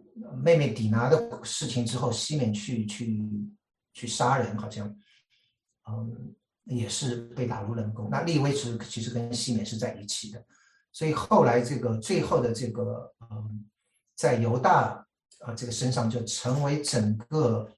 [0.43, 3.25] 妹妹底拿的事情之后，西缅去去
[3.93, 4.85] 去杀人，好像，
[5.87, 6.35] 嗯，
[6.69, 8.07] 也是被打入冷宫。
[8.09, 10.41] 那利威其实其实跟西缅是在一起的，
[10.91, 13.65] 所以后来这个最后的这个，嗯，
[14.15, 15.05] 在犹大
[15.39, 17.69] 啊这个身上就成为整个，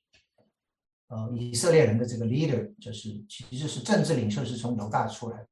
[1.07, 5.47] 呃，以色列人的这个 leader，就是其实是政治领袖，是从犹大出来的。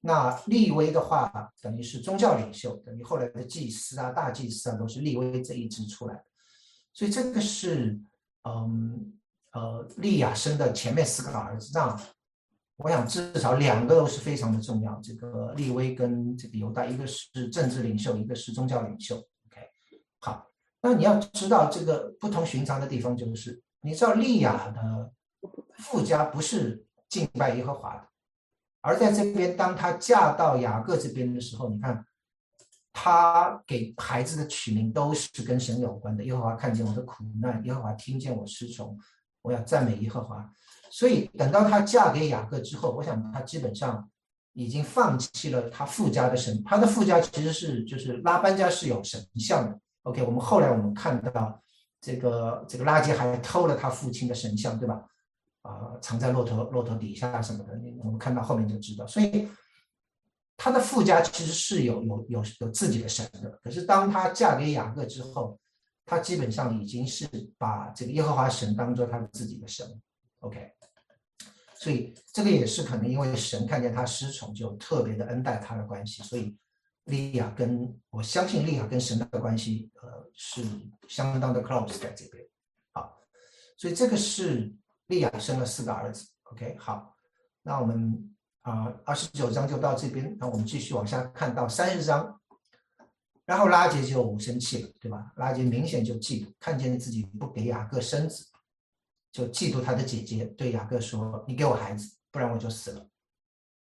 [0.00, 1.30] 那立威的话，
[1.60, 6.24] 等于是宗教领袖，等于后来的祭司啊、大祭司啊，都是立威这一支出来的。
[6.92, 8.00] 所以这个是，
[8.42, 9.12] 嗯，
[9.52, 11.96] 呃，利亚生的前面四个儿子，让
[12.84, 14.94] 我想至少两个都是非常的重要。
[15.02, 19.16] 这个立威跟这个犹大，一个是政治领袖，一个是宗教领袖。
[19.16, 19.70] OK，
[20.18, 20.46] 好，
[20.80, 25.12] 那你要知道这个不同寻常的地方，就是你知道利亚的
[25.78, 28.08] 富家不是敬拜耶和华的。
[28.80, 32.04] 而在这边，当她嫁到雅各这边的时候，你看，
[32.92, 36.24] 她给孩子的取名都是跟神有关的。
[36.24, 38.98] 耶和华看见我的苦难，耶和华听见我失宠，
[39.40, 40.50] 我要赞美耶和华。
[40.92, 44.06] 所以等到她嫁给雅各之后，我想她基本上
[44.52, 46.62] 已经放弃了她父家的神。
[46.64, 49.80] 她的父家其实是就是拉班家是有神像的。
[50.02, 51.58] OK，我们后来我们看到
[51.98, 55.02] 这个这个拉结还偷了他父亲的神像，对吧？
[55.62, 57.72] 啊，藏在骆驼骆驼底下什么的，
[58.04, 59.06] 我们看到后面就知道。
[59.06, 59.48] 所以
[60.58, 63.58] 他的父家其实是有有有有自己的神的。
[63.64, 65.58] 可是当他嫁给雅各之后，
[66.04, 67.26] 他基本上已经是
[67.56, 69.86] 把这个耶和华神当做他自己的神。
[70.42, 70.72] OK，
[71.74, 76.22] 所以这个也是可能因为神看见他失宠，就特别的恩待他的关系。
[76.22, 76.56] 所以
[77.06, 80.62] 利亚跟我相信利亚跟神的关系，呃，是
[81.08, 82.46] 相当的 close 在这边。
[82.92, 83.18] 好，
[83.76, 84.72] 所以这个是。
[85.08, 87.14] 利亚生了四个儿子，OK，好，
[87.60, 92.40] 那我们啊二十九章就到这边，那我们继续往下看到三十章，
[93.44, 95.30] 然后拉杰就生气了，对吧？
[95.36, 98.46] 拉杰明显就嫉妒，看见自己不给雅各生子，
[99.32, 103.08] 就嫉妒他的姐姐，对雅各说：“你给我孩子，不然我就死了。”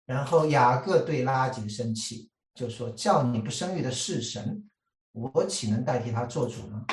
[0.05, 4.69] 然后雅各对拉杰生气，就说：“叫你不生育的是神，
[5.11, 6.85] 我岂能代替他做主呢？”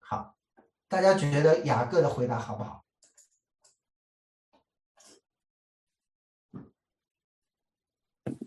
[0.00, 0.36] 好，
[0.88, 2.84] 大家觉得雅各的回答好不好？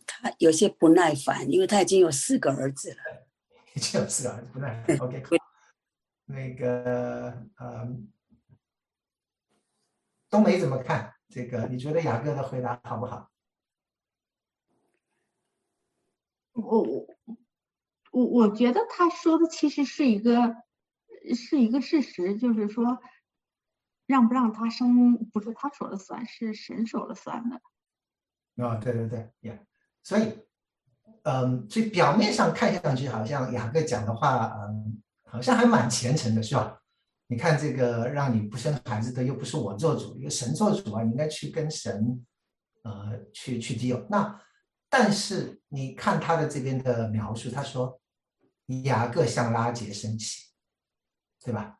[0.05, 3.27] 他有些不耐烦，因为他已经有四个儿子了，
[3.75, 4.97] 已经有四个儿子不耐烦。
[4.99, 5.23] OK，
[6.25, 7.87] 那个呃，
[10.33, 11.67] 冬梅怎么看这个？
[11.67, 13.29] 你觉得雅各的回答好不好？
[16.53, 17.07] 我我
[18.11, 20.55] 我我觉得他说的其实是一个
[21.35, 22.99] 是一个事实，就是说
[24.07, 27.61] 让不让他生不是他说了算，是神说了算的。
[28.65, 29.59] 啊，对对对，Yeah。
[30.01, 30.47] 所以，
[31.21, 36.82] 嗯，所以表面上看上去好像雅各讲的话，嗯，好像还蛮虔诚的，是吧？
[37.33, 42.23] 你看这个让你不生孩子的又不是我做主，一个神做主啊，你应该去跟神，
[42.83, 44.05] 呃，去去 deal。
[44.07, 44.39] 那
[44.87, 47.99] 但是你看他的这边的描述，他说
[48.83, 50.51] 雅各向拉结生气，
[51.43, 51.79] 对吧？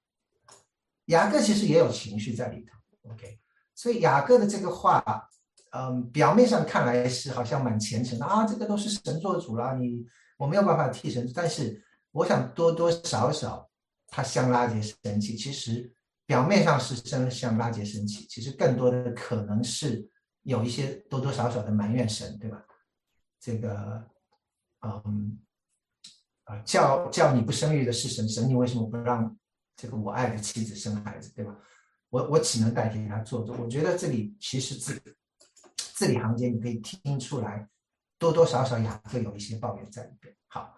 [1.06, 3.40] 雅各其实也有情绪在里头，OK。
[3.76, 5.30] 所以雅各的这个话。
[5.76, 10.06] 嗯，表面上看来是好像蛮虔诚的啊，这个都是神做主了，你
[10.38, 11.28] 我没有办法替神。
[11.34, 13.68] 但是我想多多少少
[14.16, 15.92] 他向拉杰生气，其实
[16.28, 20.08] 表面上是真向拉杰生气，其实更多的可能是
[20.44, 22.64] 有一些多多少少的埋怨神，对吧？
[23.40, 24.08] 这个，
[24.82, 25.40] 嗯，
[26.44, 29.36] 啊，叫叫你不生育的是神，神你为什么不让
[29.76, 31.58] 这个我爱的妻子生孩子，对吧？
[32.10, 33.52] 我我只能代替他做主？
[33.64, 35.02] 我觉得这里其实字。
[35.96, 37.68] 字里行间你可以听出来，
[38.20, 40.36] 多多少少雅各有一些抱怨在里边。
[40.48, 40.72] 好，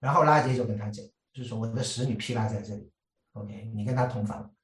[0.00, 2.90] 然后拉杰就跟他讲，就是说我的使女皮拉在这里
[3.32, 4.54] ，OK，你跟她同房，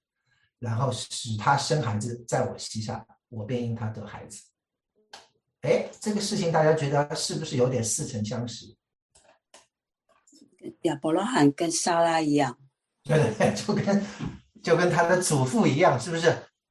[0.58, 4.42] 然后使她生孩子在我膝下，我便因她得孩子。
[5.62, 8.76] 哎，这个事情大家觉得是不是有点似曾相识？
[10.82, 12.58] 亚伯拉罕跟莎拉一样，
[13.02, 14.06] 对 对对，就跟
[14.62, 16.30] 就跟他的祖父一样，是不是？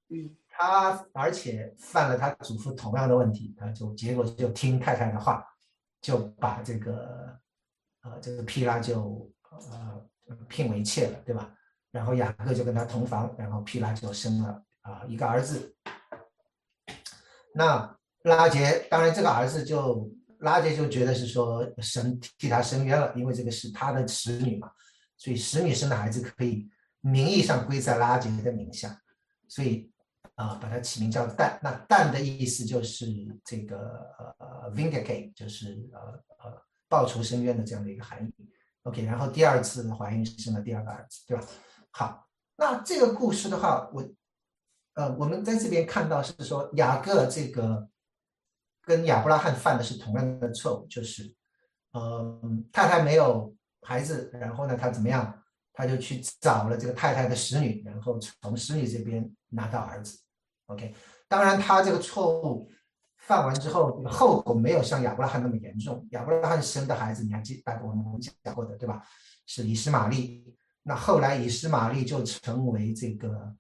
[0.10, 0.36] 嗯。
[0.60, 5.46] 他而且犯了他祖父同样的问题，他就结果就听太太的话，
[6.02, 7.40] 就把这个
[8.02, 11.54] 呃这个皮拉就呃聘为妾了，对吧？
[11.92, 15.76] 然后雅各就跟他同房，然后皮拉就生了啊一个儿子。
[17.54, 24.72] 那拉杰当然这个儿子就拉杰就觉得是说神替他伸冤了，因为这个是他的使女嘛，
[25.18, 26.70] 所以使女生的孩子可以
[27.02, 29.02] 名义上归在拉杰的名下，
[29.48, 29.92] 所以。
[30.36, 31.60] 啊，把它起名叫蛋。
[31.64, 33.08] 那蛋的意思就是
[33.44, 34.06] 这个
[34.38, 36.00] 呃，vindicate，就是呃
[36.38, 38.50] 呃，报仇申冤的这样的一个含义。
[38.88, 41.44] OK，然后第二次怀孕生了第二个儿子，对吧？
[41.92, 44.08] 好，那这个故事的话，我
[44.94, 47.88] 呃，我们在这边看到是说雅各这个
[48.84, 51.36] 跟亚伯拉罕犯的是同样的错误，就是
[51.92, 52.42] 呃，
[52.72, 55.38] 太太没有孩子，然后呢，他怎么样？
[55.74, 60.18] 他就去找了这个太太的使女，然后从使女这边拿到儿子。
[60.68, 60.96] OK，
[61.28, 62.68] 当然他这个错误
[63.28, 66.08] 犯完之后，后果没有像亚伯拉罕那么严重。
[66.12, 69.04] 亚伯拉罕生的孩子，你还记得我们讲过的对吧？
[69.46, 70.56] 是以实玛利。
[70.82, 73.54] 那后来以实玛利就成为这个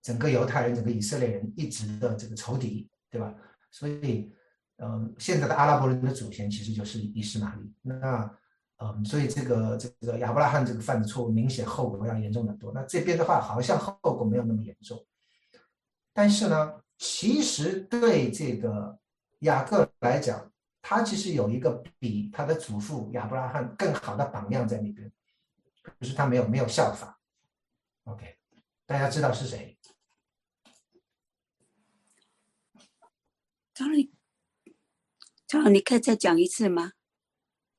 [0.00, 3.34] 整个犹太人、整个以色列人一直的这个仇敌，对吧？
[3.72, 4.32] 所以，
[4.76, 7.74] 嗯，现在的阿拉伯人的祖先其实就是以实玛利。
[7.82, 8.30] 那，
[8.76, 12.70] 嗯，所以这个这个亚伯拉罕这个犯的错误，明显后果要严重的多。
[12.72, 15.04] 那这边的话，好像后果没有那么严重。
[16.12, 18.98] 但是呢，其实对这个
[19.40, 25.12] 雅各来讲，他其实有一个比他的祖父亚伯拉罕更好的榜样在那边，
[25.82, 27.20] 可是他没有没有效法。
[28.04, 28.38] OK，
[28.86, 29.78] 大家知道是谁？
[33.74, 34.14] 张力，
[35.46, 36.92] 张老，你可以再讲一次吗？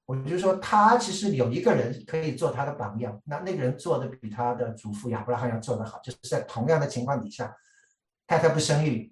[0.06, 7.54] 我就说他其实有一个人可以做他的榜样，那那个人做的比他的祖父亚伯拉罕要做的好，就是在同样的情况底下，
[8.28, 9.12] 太太不生育，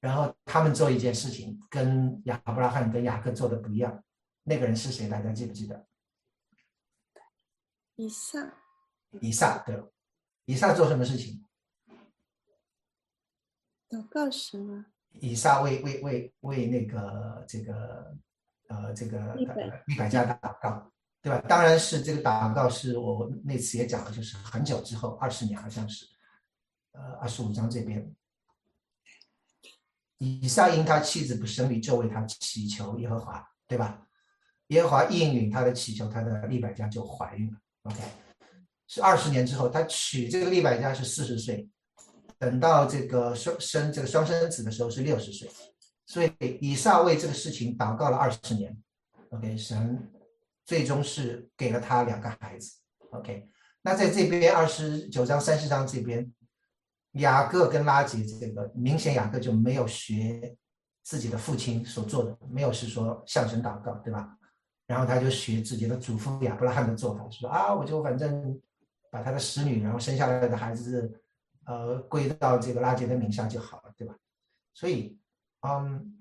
[0.00, 4.04] 然后他们做一件事情跟亚伯拉罕跟雅各做的不一样，
[4.42, 5.08] 那个人是谁？
[5.08, 5.86] 大家记不记得？
[7.96, 8.52] 以撒，
[9.20, 9.80] 以撒对，
[10.46, 11.46] 以撒做什么事情？
[13.88, 14.86] 祷告时吗？
[15.20, 18.16] 以撒为为为为那个这个
[18.68, 19.54] 呃这个利百
[19.86, 20.90] 利百加祷告，
[21.20, 21.40] 对吧？
[21.48, 26.06] 当然是这个祷告是我那次也讲了，就是很久之后，二十年好像是，
[26.92, 28.14] 呃二十五章这边，
[30.20, 34.06] 以撒因他妻子不生育，就为他祈求耶和华，对吧？
[34.68, 37.58] 耶和华应允他的祈求，他的利百加就怀孕了。
[37.84, 37.98] OK，
[38.86, 41.66] 是二十年之后，他娶这个利百加是四十岁，
[42.38, 45.50] 等到这个生生这个双生子的时候是六十岁，
[46.06, 48.76] 所以以撒为这个事情祷告了二十年。
[49.30, 50.10] OK，神
[50.66, 52.76] 最终是给了他两个孩子。
[53.12, 53.48] OK，
[53.80, 56.30] 那在这边二十九章、三十章这边，
[57.12, 60.56] 雅各跟拉结这个明显雅各就没有学
[61.02, 64.36] 自己的父亲所做的，没有是说向神祷告，对吧？
[64.86, 68.60] 然后他就学自己的祖父亚伯拉罕的做法，说啊，我就反正
[69.10, 71.22] 把他的使女，然后生下来的孩子，
[71.64, 74.14] 呃，归到这个拉结的名下就好了，对吧？
[74.74, 75.18] 所以，
[75.60, 76.18] 嗯，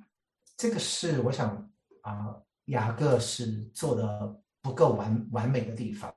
[0.56, 1.72] 这个是我想
[2.02, 2.36] 啊，
[2.66, 6.14] 雅各是做的不够完完美的地方。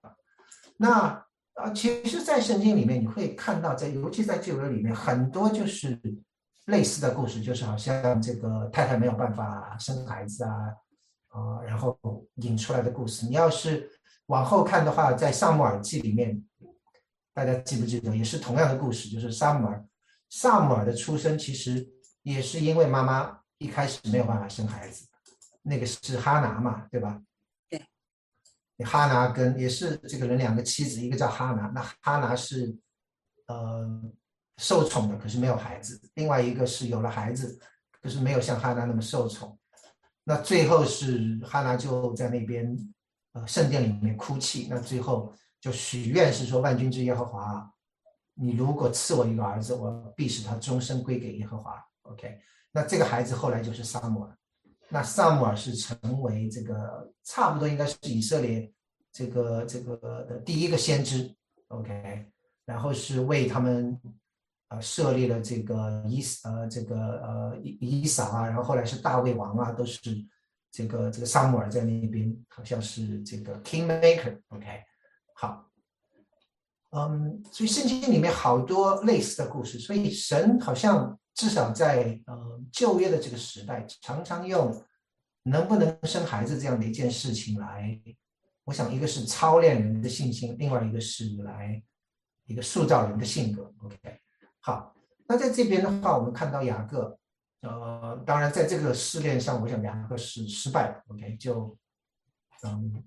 [0.77, 1.25] 那
[1.63, 5.99] 啊，其实，在圣经里面你会看到，在尤其在旧约里面，很多就是
[6.67, 10.53] 类似的故事，就是好像这个太太没有办法生孩子啊。
[11.29, 11.99] 啊，然后
[12.35, 13.89] 引出来的故事，你要是
[14.27, 16.45] 往后看的话，在《萨姆尔记》里面，
[17.33, 19.83] 大家记不记得，也是同样的故事，就是萨姆尔，
[20.29, 21.89] 萨姆尔的出生其实
[22.23, 25.07] 也是因为妈妈一开始没有办法生孩子，
[25.63, 27.19] 那个是哈拿嘛，对吧？
[28.85, 32.76] 哈拿跟也是这个人两个妻子，一个叫哈拿，那哈拿是
[33.47, 33.89] 呃
[34.59, 37.59] 受宠的，可是没有孩子；另外一个是有了孩子，
[38.01, 39.59] 可是没有像哈拿那么受宠。
[40.24, 42.76] 那最后是哈拿就在那边，
[43.33, 44.68] 呃，圣殿里面哭泣。
[44.70, 47.68] 那最后就许愿是说，万军之耶和华，
[48.35, 51.83] 你如果赐我一个儿子，我必使他终身归给耶和华。
[52.03, 52.39] OK，
[52.70, 54.39] 那这个孩子后来就是萨姆尔。
[54.93, 58.70] 那萨姆尔是成为这个差不多应该是以色列
[59.11, 59.97] 这个这个
[60.28, 61.34] 的第一个先知。
[61.68, 62.30] OK，
[62.64, 64.01] 然后是为他们。
[64.72, 70.01] 啊，设立了这个伊呃这个呃伊伊撒啊，然后后来是大卫王啊，都是
[70.70, 74.82] 这个这个萨姆尔在那边，好像是这个 Kingmaker，OK，
[75.34, 75.68] 好，
[76.93, 84.85] 嗯，所以圣经里面好多类似的故事，所以神好像至少在呃就业的这个时代，常常用
[85.45, 88.01] 能不能生孩子这样的一件事情来，
[88.64, 91.83] 我想一个是操练人的信心，另外一个是来
[92.45, 93.99] 一个塑造人的性格，OK。
[94.61, 94.95] 好，
[95.26, 97.18] 那在这边的话，我们看到雅各，
[97.62, 101.03] 呃，当然在这个试炼上，我想雅各是失败的。
[101.09, 101.76] OK，就
[102.62, 103.03] 嗯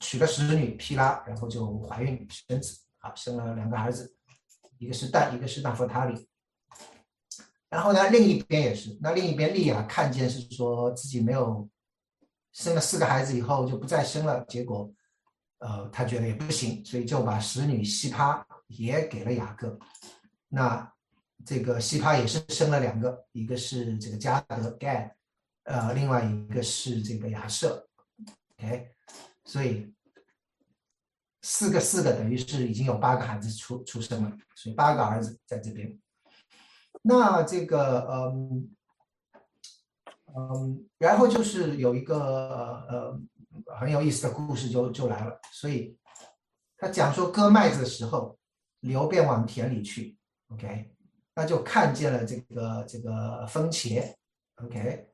[0.00, 4.14] 娶了使女毗拉，然后就怀孕生子，好，生了两个儿子，
[4.76, 6.27] 一个是但，一个是大佛塔里。
[7.70, 11.68] 然后呢，另一边也是，那另一边利亚看见是说自己没有
[12.52, 14.90] 生了四个孩子以后就不再生了，结果
[15.58, 19.78] 呃他觉得也不行，所以就把使女希帕也给了雅各。
[20.48, 20.90] 那
[21.44, 25.14] 这个西帕也是生了两个，一个是这个加德盖，
[25.64, 27.86] 呃，另外一个是这个亚瑟
[28.56, 28.90] ，OK，
[29.44, 29.92] 所以
[31.42, 35.98] 四个四个等于是已经有八个孩子出出生了，所以八个儿子在这边。
[37.02, 38.70] 那这个嗯
[40.36, 43.20] 嗯，然后就是有一个呃
[43.78, 45.96] 很有意思的故事就就来了，所以
[46.76, 48.38] 他讲说割麦子的时候，
[48.80, 50.16] 牛便往田里去。
[50.48, 50.90] OK，
[51.34, 54.02] 那就看见了这个这个风茄
[54.56, 55.08] ，OK，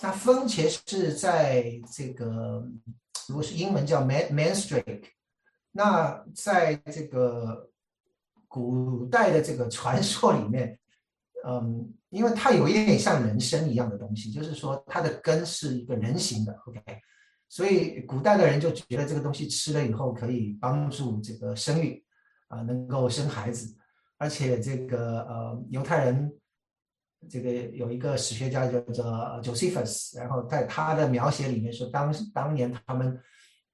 [0.00, 2.64] 那风茄是在这个
[3.28, 5.04] 如果是英文叫 man manstrake，
[5.72, 7.70] 那在这个
[8.46, 10.78] 古代的这个传说里面，
[11.44, 16.80] 嗯，因为它有一点像人参一样的东西，就是说它的根是一个人形的，OK，
[17.48, 22.04] 所以古代的人就觉得这个东西吃了以后可以帮助这个生育
[22.48, 23.76] 啊，能够生孩子。
[24.18, 26.32] 而且这个呃，犹太人
[27.28, 29.04] 这个有一个史学家叫做
[29.42, 33.20] Josephus，然后在他的描写里面说，当当年他们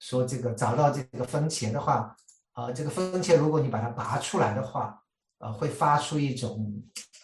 [0.01, 2.15] 说这个找到这个分茄的话，
[2.53, 5.01] 啊，这个分茄如果你把它拔出来的话，
[5.39, 6.83] 呃，会发出一种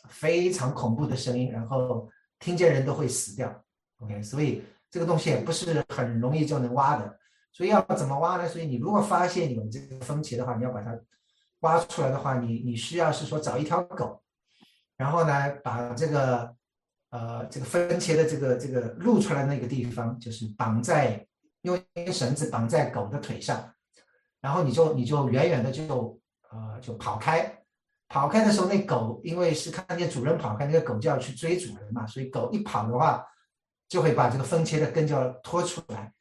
[0.08, 3.64] 非常恐怖的声音，然后听见人都会死掉。
[4.00, 7.18] OK，所以这个东西也不是很容易就能挖的，
[7.52, 8.48] 所以要怎么挖呢？
[8.48, 10.98] 所以你如果发现有这个风茄的话，你要把它
[11.60, 14.22] 挖出来的话，你你需要是说找一条狗。
[14.96, 16.52] 然后呢，把这个，
[17.10, 21.24] 呃，这个分茄的这个这个露出来那个地方，就是绑在
[21.62, 23.72] 用一根绳子绑在狗的腿上，
[24.40, 26.20] 然后你就你就远远的就
[26.50, 27.62] 呃就跑开，
[28.08, 33.24] 跑开的时候那狗因为是看见主人跑开，那个狗就要去追主人嘛，所以狗一跑的话，
[33.88, 36.12] 就会把这个分切的根就要拖出来，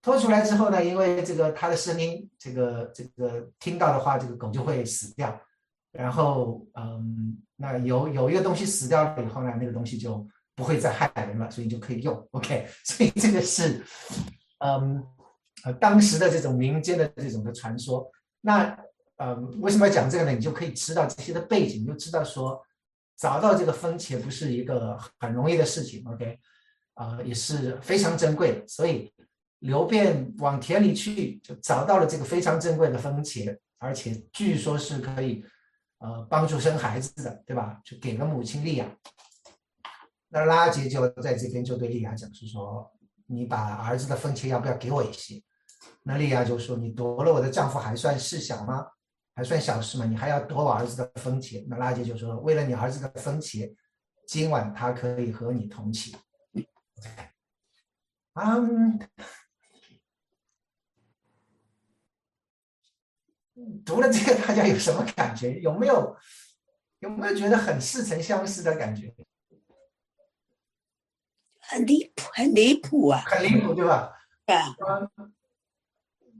[0.00, 5.38] 拖出来之后呢，因为这个它的声音，这个这个听到的话，这个狗就会死掉。
[5.92, 12.28] 然后，嗯，那有有一个东西死掉了以后呢，那个东西就不会再害人了，所以就可以用。
[12.32, 13.82] OK，所以这个是，
[14.58, 15.02] 嗯，
[15.64, 18.10] 呃，当时的这种民间的这种的传说。
[18.42, 18.78] 那，
[19.16, 20.32] 呃，为什么要讲这个呢？
[20.32, 22.60] 你就可以知道这些的背景，你就知道说
[23.16, 26.02] 找到这个风茄不是一个很容易的事情。
[26.06, 26.38] OK，
[26.94, 28.68] 啊，也是非常珍贵的。
[28.68, 29.12] 所以
[29.60, 35.44] 刘辩往田里去，就找到了这个非常珍贵的风茄，而且据说是可以。
[35.98, 37.80] 呃，帮助生孩子的，对吧？
[37.82, 38.86] 就给了母亲利亚。
[40.28, 42.92] 那拉杰就在这边就对利亚讲，是说
[43.24, 45.42] 你把儿子的分钱要不要给我一些？
[46.02, 48.86] 那利亚就说你夺了我的丈夫还算事小吗？
[49.36, 50.06] 还算小事嘛？
[50.06, 51.62] 你还要夺我儿子的分钱？
[51.68, 53.70] 那拉杰就说为了你儿子的分钱，
[54.26, 56.18] 今晚他可以和你同寝。
[58.32, 58.98] 嗯。
[63.84, 65.58] 读了这个，大家有什么感觉？
[65.60, 66.16] 有没有
[67.00, 69.14] 有没有觉得很似曾相识的感觉？
[71.60, 73.22] 很离谱，很离谱啊！
[73.26, 74.12] 很离谱，对吧？
[74.46, 74.74] 对啊。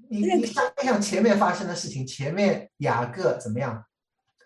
[0.09, 3.85] 你你想一想前面发生的事情，前面雅各怎么样？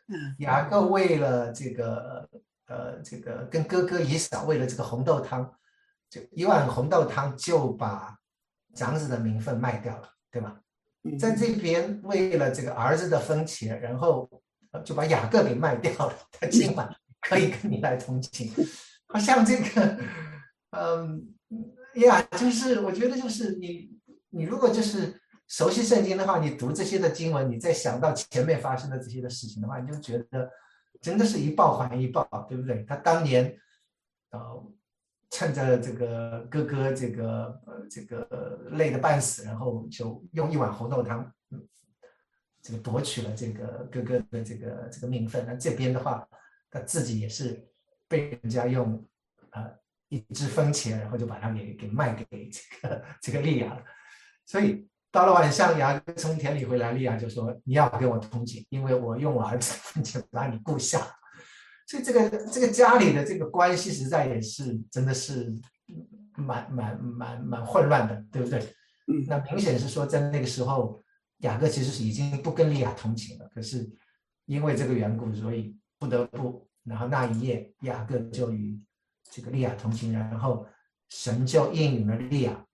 [0.09, 0.35] 嗯。
[0.39, 2.29] 雅各为了这个
[2.67, 5.53] 呃这个跟哥哥以扫为了这个红豆汤，
[6.09, 8.17] 就一碗红豆汤就把
[8.75, 10.61] 长子的名分卖掉了，对吧？
[11.19, 14.31] 在这边为了这个儿子的分钱，然后
[14.85, 16.15] 就把雅各给卖掉了。
[16.33, 16.89] 他今晚
[17.23, 18.53] 可以跟你来同情，
[19.09, 19.99] 好像这个，
[20.71, 21.35] 嗯
[21.95, 23.91] 呀，就是我觉得就是你
[24.29, 25.20] 你如果就是
[25.51, 30.51] 熟悉圣经的话，你读这些的经文，你再想到前面发生的这些的事情的话，你就觉得
[31.03, 32.83] 真的是一报还一报，对不对？
[32.85, 33.55] 他当年，
[34.31, 34.73] 呃。
[35.33, 41.33] 趁着这个哥哥这个呃这个累得半死，然后就用一碗红豆汤，
[42.61, 45.47] 这个夺取了这个哥哥的这个这个名分。
[45.47, 46.29] 那这边的话，
[46.69, 47.65] 他自己也是
[48.09, 49.09] 被人家用
[49.51, 49.73] 呃
[50.09, 53.85] 一支分钱，然后就把他给给卖给这个 这个利亚了。
[54.45, 61.01] 所以到了晚上，雅各从田里回来，利亚就说：“你要跟我同情，因为我用我儿子的钱把你雇下。”
[61.89, 65.53] 所以这个这个家里的这个关系实在也是真的是
[66.37, 68.61] 蛮蛮蛮蛮混乱的，对不对？
[69.09, 71.03] 嗯，那明显是说在那个时候，
[71.39, 73.91] 雅各其实是已经不跟利亚同情了，可是
[74.47, 78.81] 因为这个缘故，所以不得不，然后那一夜雅各就与
[79.29, 80.65] 这个利亚同情，然后
[81.09, 82.65] 神就应允了利亚，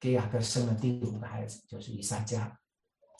[0.00, 2.50] 给雅各生了第五个孩子，就是以撒迦，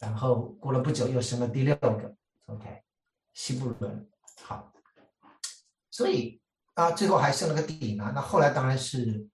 [0.01, 2.17] 然后过了不久又生了第六个
[2.47, 2.83] ，OK，
[3.35, 4.09] 西布伦，
[4.43, 4.73] 好。
[5.91, 6.41] 所以
[6.75, 8.11] 啊，最后还剩了个底拿。
[8.13, 9.29] 那后来当然是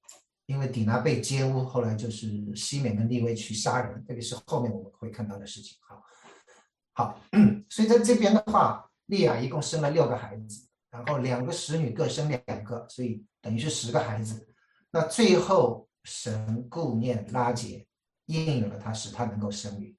[0.47, 2.27] 因为底拿被奸污，后来就是
[2.57, 5.79] 西缅跟利威去杀人，这个是后面我们会看到的事情。
[5.83, 6.03] 好，
[6.95, 7.21] 好，
[7.69, 14.49] 所以在这边的话，利亚一共生了六个孩子，然后两个使女各生两个，所以等于是十个孩子。
[14.91, 17.87] 那最后神顾念拉杰，
[18.25, 19.95] 应允了他，使他能够生育。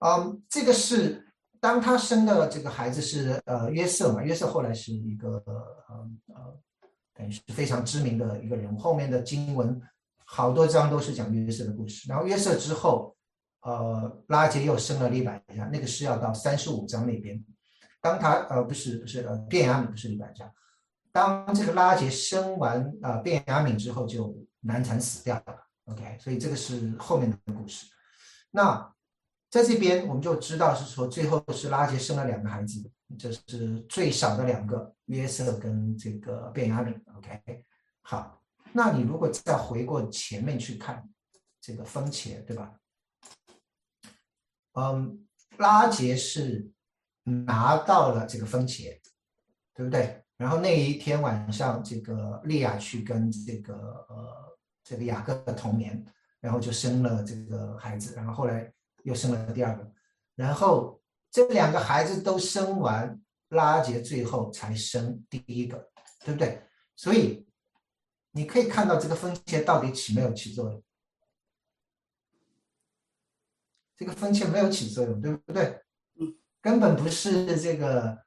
[0.00, 1.22] 嗯，这个是。
[1.58, 6.60] 当他生的这个孩子是呃约瑟嘛，约瑟后来是一个呃呃
[7.14, 8.78] 等于是非常知名的一个人物。
[8.78, 9.80] 后面的经文
[10.26, 12.08] 好多章都是讲约瑟的故事。
[12.08, 13.16] 然后约瑟之后，
[13.62, 17.42] 呃拉杰又生了利百加，那个是要到三十五章那边。
[18.02, 20.48] 当他呃不是不是呃卞雅敏不是利百加，
[21.10, 24.32] 当这个拉杰生完啊卞雅敏之后就
[24.66, 25.66] 难产死掉了。
[25.84, 27.86] OK，所以这个是后面的故事。
[28.50, 28.92] 那。
[29.48, 36.92] 在这边，我们就知道是说，最后是拉杰生了两个孩子，这是最少的两个，约瑟跟这个卞雅敏。
[37.14, 37.64] OK，
[38.02, 38.42] 好，
[38.72, 41.08] 那你如果再回过前面去看
[41.60, 42.74] 这个番茄，对吧？
[44.72, 45.26] 嗯，
[45.58, 46.68] 拉杰是
[47.22, 49.00] 拿到了这个番茄，
[49.72, 50.22] 对不对？
[50.36, 53.74] 然后那一天晚上，这个利亚去跟这个
[54.08, 54.45] 呃
[54.86, 56.00] 这个雅各的童年，
[56.38, 58.72] 然后就生了这个孩子，然后后来
[59.02, 59.92] 又生了第二个，
[60.36, 65.90] 然后这两个孩子都生完，拉杰最后才生第一个，
[66.24, 66.62] 对不对？
[66.94, 67.44] 所以
[68.30, 70.80] 你可以看到这个分切到底起没有起作用。
[73.96, 75.82] 这个分切没有起作用，对不对？
[76.20, 78.24] 嗯，根本不是这个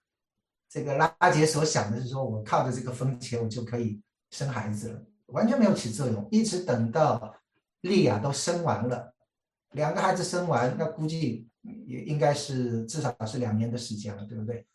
[0.67, 4.01] 这个拉杰所想的是说，我靠着这个分切我就可以
[4.31, 6.27] 生孩子了，完全没有起作用。
[6.31, 7.35] 一直等到
[7.81, 9.13] 利亚都生完了，
[9.71, 11.49] 两个孩子生完，那估计
[11.85, 14.65] 也应该是至少是两年的时间了，对不对？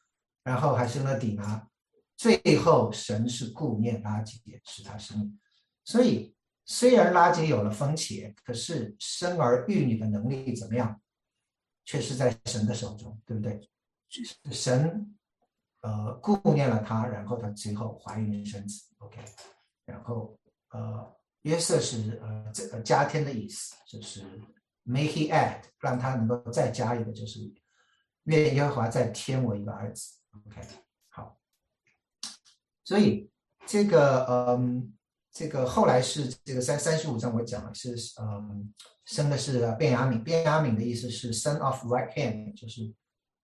[0.43, 1.69] 然后还生了底拿，
[2.17, 5.39] 最后神是顾念拉杰，使他生，
[5.85, 6.33] 所以。
[6.67, 10.99] 虽然拉结有了分切，可是生儿育女的能力怎么样，
[11.85, 13.69] 却是在神的手中，对不对？
[14.51, 15.15] 神
[15.83, 19.23] 呃顾念了他，然后他最后怀孕生子，OK。
[19.85, 20.35] 然后
[20.75, 24.23] 呃约瑟是呃这个加添的意思，就是
[24.83, 27.41] make he add，让他能够再加一个，就是
[28.25, 30.61] 愿耶和华再添我一个儿子，OK。
[31.09, 31.39] 好，
[32.85, 33.31] 所以
[33.67, 34.91] 这个嗯。
[35.37, 38.73] 这个后来是这个三三十五章，我讲了是，嗯，
[39.05, 40.23] 生的是卞雅敏。
[40.23, 42.95] 卞雅敏的意思是 son of right hand，就是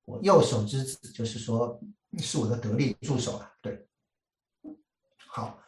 [0.04, 1.82] 我右手之子，就是说
[2.18, 3.52] 是我的得力助手啊。
[3.60, 3.88] 对，
[5.26, 5.58] 好，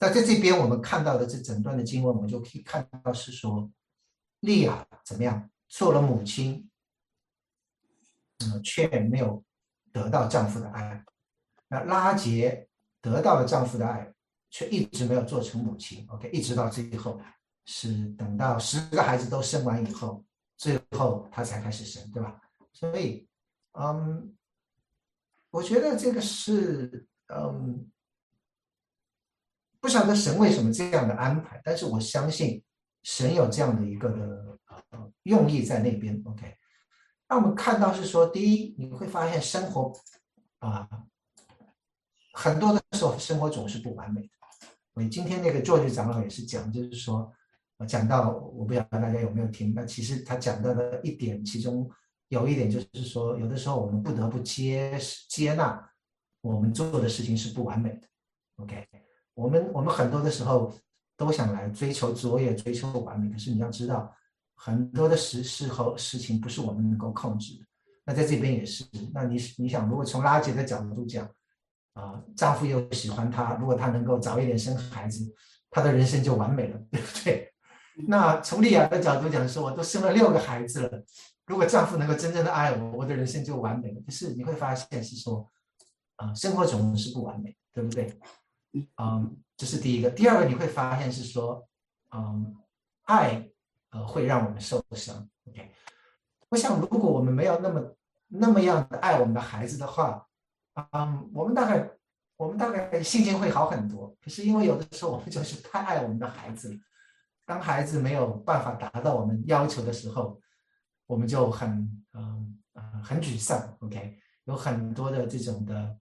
[0.00, 3.70] 那在这边我们看到的这整段的经文，我们就可以看到是说，
[4.40, 6.68] 利亚怎么样做了母亲，
[8.38, 9.44] 嗯，却没有
[9.92, 11.04] 得到丈夫的爱，
[11.68, 12.68] 那拉杰
[13.00, 14.12] 得到了丈夫的爱。
[14.52, 17.20] 却一直没有做成母亲，OK，一直到最后
[17.66, 20.24] 是等到十个孩子都生完以后，
[20.56, 22.36] 最后他才开始生，对吧？
[22.72, 23.28] 所以，
[23.78, 24.36] 嗯，
[25.50, 27.88] 我觉得这个是，嗯，
[29.80, 32.62] 不晓得神为什么这样的安排，但是我相信
[33.02, 34.58] 神有这样的一个的
[34.90, 36.54] 呃用意在那边，OK。
[37.28, 39.92] 那我们看到是说，第一，你会发现生活
[40.58, 40.88] 啊，
[42.34, 44.28] 很多的时候生活总是不完美的。
[44.92, 47.32] 我今天那个作局长老也是讲，就是说，
[47.86, 51.88] 讲到我不晓得大家有没有听，那其实他讲到的一点，其中
[52.28, 55.90] 有一点就是说，有的时候我们不得不接接纳
[56.40, 58.08] 我们做的事情是不完美的。
[58.56, 58.86] OK，
[59.40, 60.72] 我们我们很多的时候
[61.16, 64.14] 都想来追求卓越、追求完美，可是你要知道，
[64.54, 67.64] 很多的时事和事情不是我们能够控制的。
[68.04, 68.84] 那在这边也是，
[69.14, 71.28] 那你你想，如果从垃圾的角度讲。
[71.94, 75.28] 啊，丈夫又喜欢她，如果她能够早一点生孩子，
[75.70, 77.52] 她的人生就完美了，对不对？
[78.06, 81.04] 那从丽亚的角度讲说，我都生了六个孩子了，
[81.46, 84.00] 如果丈夫能够真正的爱我，我的人生就完美了。
[84.06, 85.50] 可是你会发现是说，
[86.14, 88.16] 啊，生活总是不完美，对不对？
[88.96, 90.10] 嗯，这是第一个。
[90.10, 91.68] 第二个你会发现是说，
[92.14, 92.56] 嗯，
[93.02, 93.50] 爱
[93.90, 95.28] 呃会让我们受伤。
[95.48, 95.70] OK，
[96.48, 97.96] 我想如果我们没有那么
[98.28, 100.26] 那么样的爱我们的孩子的话。
[100.92, 101.90] 嗯，我们大概
[102.36, 104.16] 我们大概心情会好很多。
[104.22, 106.74] 可是因为有的时候我们就是太爱我们的孩子，
[107.44, 110.40] 当孩子没有办法达到我们要求的时候，
[111.06, 111.68] 我们就很
[112.12, 113.76] 嗯嗯很沮丧。
[113.80, 115.98] OK，有很多的这种的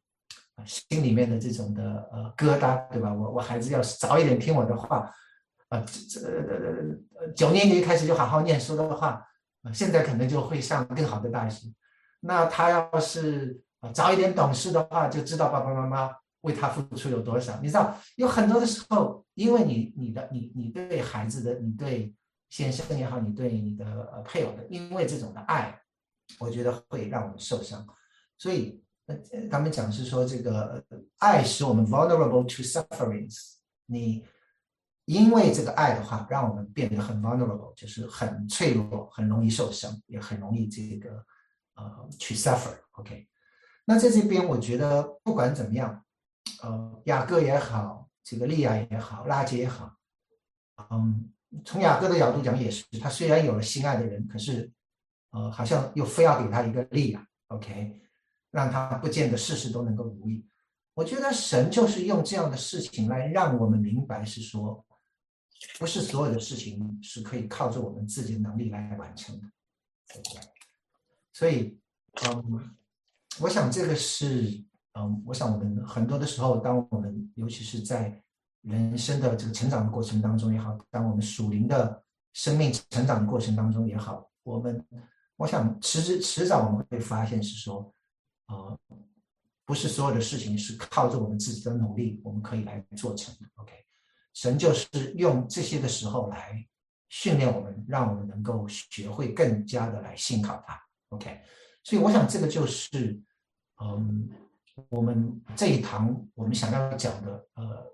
[0.66, 3.14] 心里面的这种的呃疙瘩，对吧？
[3.14, 5.14] 我我孩子要是早一点听我的话，
[5.70, 6.28] 啊这这
[7.20, 9.26] 呃九年级开始就好好念书的话，
[9.74, 11.68] 现在可能就会上更好的大学。
[12.22, 17.58] 那他要是啊，早一点懂事的话，就知道爸爸妈妈为他付出有多少。
[17.62, 22.14] 你知道，有很多的时候，因为你、你的、你、你对孩子的，你对
[22.50, 25.80] 先生也好，你对你的呃配偶的，因为这种的爱，
[26.40, 27.86] 我觉得会让我们受伤。
[28.38, 28.84] 所以，
[29.50, 30.84] 他们讲是说，这个
[31.18, 33.56] 爱使我们 vulnerable to sufferings。
[33.86, 34.26] 你
[35.06, 41.26] 因为这个爱的话，让我们变得很 vulnerable，就是很脆弱，很容易受伤，也很容易这个
[41.76, 42.76] 呃去 suffer。
[42.92, 43.28] OK。
[43.86, 46.06] 那在这边，我觉得不管怎么样，
[46.62, 49.92] 呃，雅各也好，这个利亚也好，拉杰也好，
[50.92, 51.28] 嗯，
[51.66, 54.72] 从雅各的角度讲也是，他虽然有了心爱的人，可是，
[55.32, 58.00] 呃，好像又非要给他一个利亚，OK，
[58.52, 60.46] 让他不见得事事都能够如意。
[60.94, 64.86] 我觉得神就是用这样的事情来让我们明白，是说，
[65.78, 69.48] 不是所有的事情是可以靠着我们自己的能力来完成的，
[71.34, 71.80] 所以，
[72.26, 72.76] 嗯。
[73.40, 74.62] 我想这个是，
[74.96, 78.22] 嗯，我想我们很多的时候，当我们尤其是在
[78.64, 84.86] 人生的这个成长的过程当中也好，当我们属灵的生命成长的过程当中也好，我们，
[85.38, 87.94] 我想迟迟迟早我们会发现是说，
[88.50, 88.80] 呃，
[89.64, 93.42] 不是所有的事情是靠着我们自己的努力我们可以来做成的。
[93.58, 93.72] OK，
[94.34, 96.68] 神就是用这些的时候来
[97.10, 100.82] 训练我们，让我们能够学会更加的来信靠他。
[101.10, 101.40] OK，
[101.84, 103.22] 所以我想这个就是
[103.80, 104.28] 嗯，
[104.90, 107.86] 我们这一堂我们想要讲的呃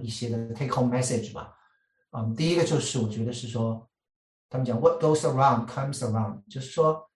[0.00, 1.52] 一些的 take home message 吧。
[2.12, 3.88] 嗯，第一个就是我觉得是说，
[4.48, 7.10] 他们讲 what goes around comes around，就是说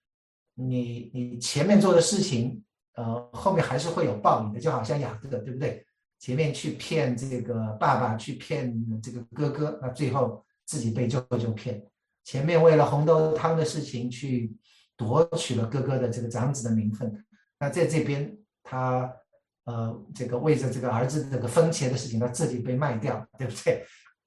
[0.54, 2.64] 你你前面做的事情。
[2.94, 5.86] 呃，后面还是会有报应的，就好像雅各，对不对？
[6.18, 11.82] 前面去骗这个爸爸，去骗这个哥哥，那最后自己被舅舅骗。
[12.24, 14.54] 前面为了红豆汤的事情去
[14.98, 17.24] 夺取了哥哥的这个长子的名分，
[17.58, 19.10] 那在这边他
[19.64, 23.86] 呃这个为着这个儿子这个分钱的事情，他自己被卖掉，对不对？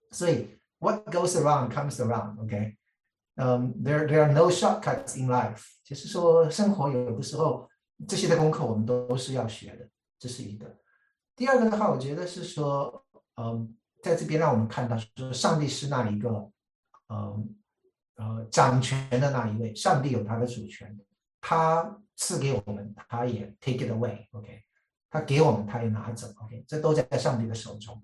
[0.10, 0.48] 所以
[0.80, 2.76] what goes around comes around，OK？
[3.36, 7.70] 嗯，there there are no shortcuts in life，就是说生活有的时候。
[8.08, 9.90] 这些的功课我们都是要学的，
[10.20, 10.78] 这是一个。
[11.36, 13.06] 第二个的话，我觉得是说，
[13.38, 16.52] 嗯，在这边让我们看到，说上帝是那一个，
[17.10, 17.56] 嗯，
[18.16, 19.74] 呃，掌权的那一位。
[19.74, 21.00] 上帝有他的主权，
[21.42, 24.64] 他赐给我们，他也 take it away，OK，
[25.10, 28.04] 他给我们，他也拿走，OK，这都在上帝的手中。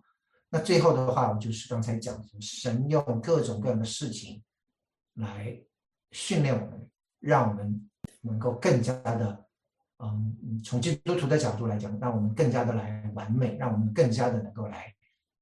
[0.49, 4.41] 那最后的话，我就是刚才讲的，神用各种各样的事情
[5.15, 5.61] 来
[6.11, 7.89] 训练我们，让我们
[8.21, 9.45] 能够更加的。
[10.01, 14.95] 嗯，从基督徒的角度来讲，让我们更加的来完美，让我们更加的能够来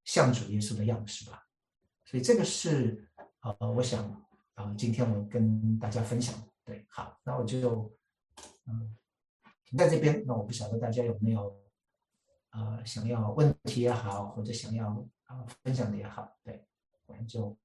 [0.03, 1.43] 像主耶稣的样式吧。
[2.05, 3.07] 所以这个是
[3.41, 4.03] 呃，我想
[4.55, 6.33] 啊，今天我跟大家分享。
[6.65, 7.95] 对，好，那我就
[8.65, 8.95] 嗯
[9.63, 10.23] 停在这边。
[10.25, 11.55] 那我不晓得大家有没有
[12.49, 16.35] 呃想要问题也好，或者想要啊分享的也好。
[16.43, 16.65] 对，
[17.05, 17.55] 我们就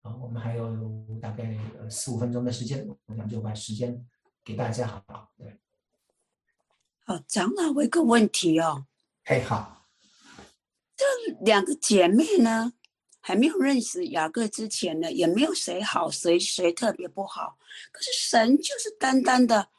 [0.00, 1.58] 啊，我们还有大概
[1.90, 4.02] 四五分钟的时间，我想就把时间
[4.42, 5.30] 给大家，好？
[5.36, 5.60] 对。
[7.10, 8.86] 哦，长老，我有个问题哦。
[9.24, 9.84] 嘿，好。
[10.96, 11.04] 这
[11.44, 12.72] 两个姐妹呢，
[13.18, 17.58] 还没有认识雅各之前呢，也没有谁好，谁谁特别不好。
[17.90, 19.70] 可是神就是单单的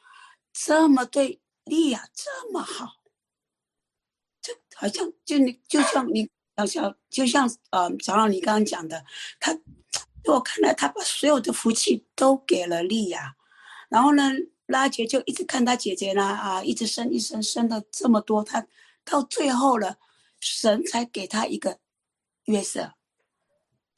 [0.52, 2.96] 这么对利亚这么好，
[4.42, 6.28] 就好像就你就像你
[6.58, 9.06] 小小，就像呃，长老你刚刚讲的，
[9.40, 9.60] 他在
[10.24, 13.34] 我看来，他把所有的福气都给了利亚，
[13.88, 14.30] 然后呢？
[14.72, 18.66] 拉杰就一直看他姐姐呢啊，一直生一生生了这么多，他
[19.04, 19.98] 到最后了，
[20.40, 21.78] 神才给他一个
[22.46, 22.80] 约瑟。
[22.82, 22.96] 啊，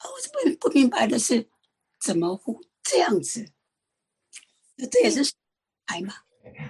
[0.03, 0.15] 我
[0.59, 1.49] 不不明白的是，
[1.99, 2.53] 怎么会
[2.83, 3.47] 这样子？
[4.91, 5.33] 这也是
[5.85, 6.13] 爱吗？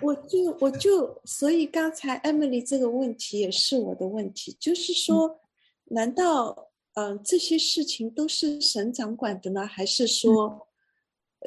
[0.01, 5.41] 我就我就所以刚才 Emily 这个问题也是我的问题，就是说，
[5.85, 10.64] 难道嗯这些事情都是神掌管的呢，还是说？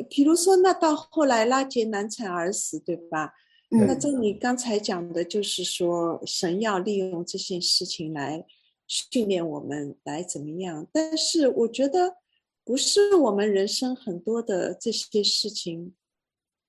[0.08, 3.32] 比如说，那到后来拉杰难产而死，对吧？
[3.70, 8.46] 那这你刚才讲的就是说，神要利用这些事情来
[8.86, 10.86] 训练我们，来怎么样？
[10.92, 12.16] 但是我觉得，
[12.64, 15.94] 不是我们人生很多的这些事情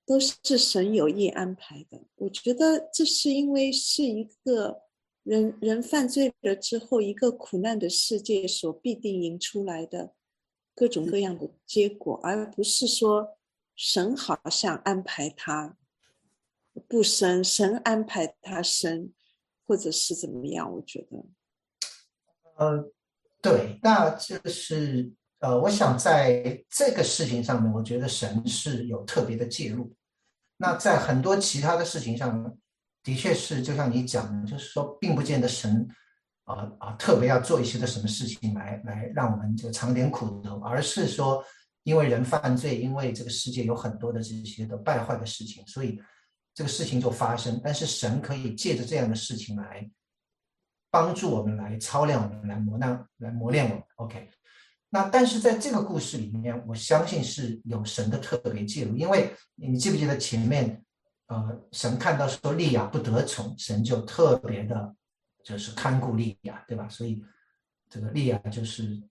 [0.04, 2.02] 都是神有意安排的。
[2.16, 4.82] 我觉得这是因为是一个
[5.22, 10.12] 人人犯罪了之后，一个苦难的世界所必定引出来的。
[10.80, 13.36] 各种各样的结果，而不是说
[13.76, 15.76] 神好像安排他
[16.88, 19.12] 不生，神安排他生，
[19.66, 20.72] 或者是怎么样？
[20.72, 21.22] 我觉得，
[22.56, 22.90] 呃，
[23.42, 29.94] 对，那就是呃，我想在这个事情上面，我觉得神是有特别的介入。
[30.56, 32.56] 那在很多其他的事情上，
[33.02, 35.86] 的确是就像你讲的，就是说，并不见得神。
[36.50, 36.92] 啊啊！
[36.98, 41.44] 特别要做一些的什么事情来来让我们就尝点苦头，而是说，
[41.84, 46.00] 因为人犯罪，因为这个世界有很多的这些的败坏的事情，所以
[46.54, 47.60] 这个事情就发生。
[47.62, 49.88] 但是神可以借着这样的事情来
[50.90, 53.82] 帮助我们，来操练我们，来磨难，来磨练我们。
[53.96, 54.28] OK，
[54.88, 60.82] 那但是在这个故事里面，我相信是有神的特别介入，因为你记不记得前面，
[61.28, 64.94] 呃，神看到说利亚不得宠，神就特别的。
[65.42, 66.88] 就是看顾利亚，对吧？
[66.88, 67.22] 所以
[67.88, 69.02] 这个利亚就是，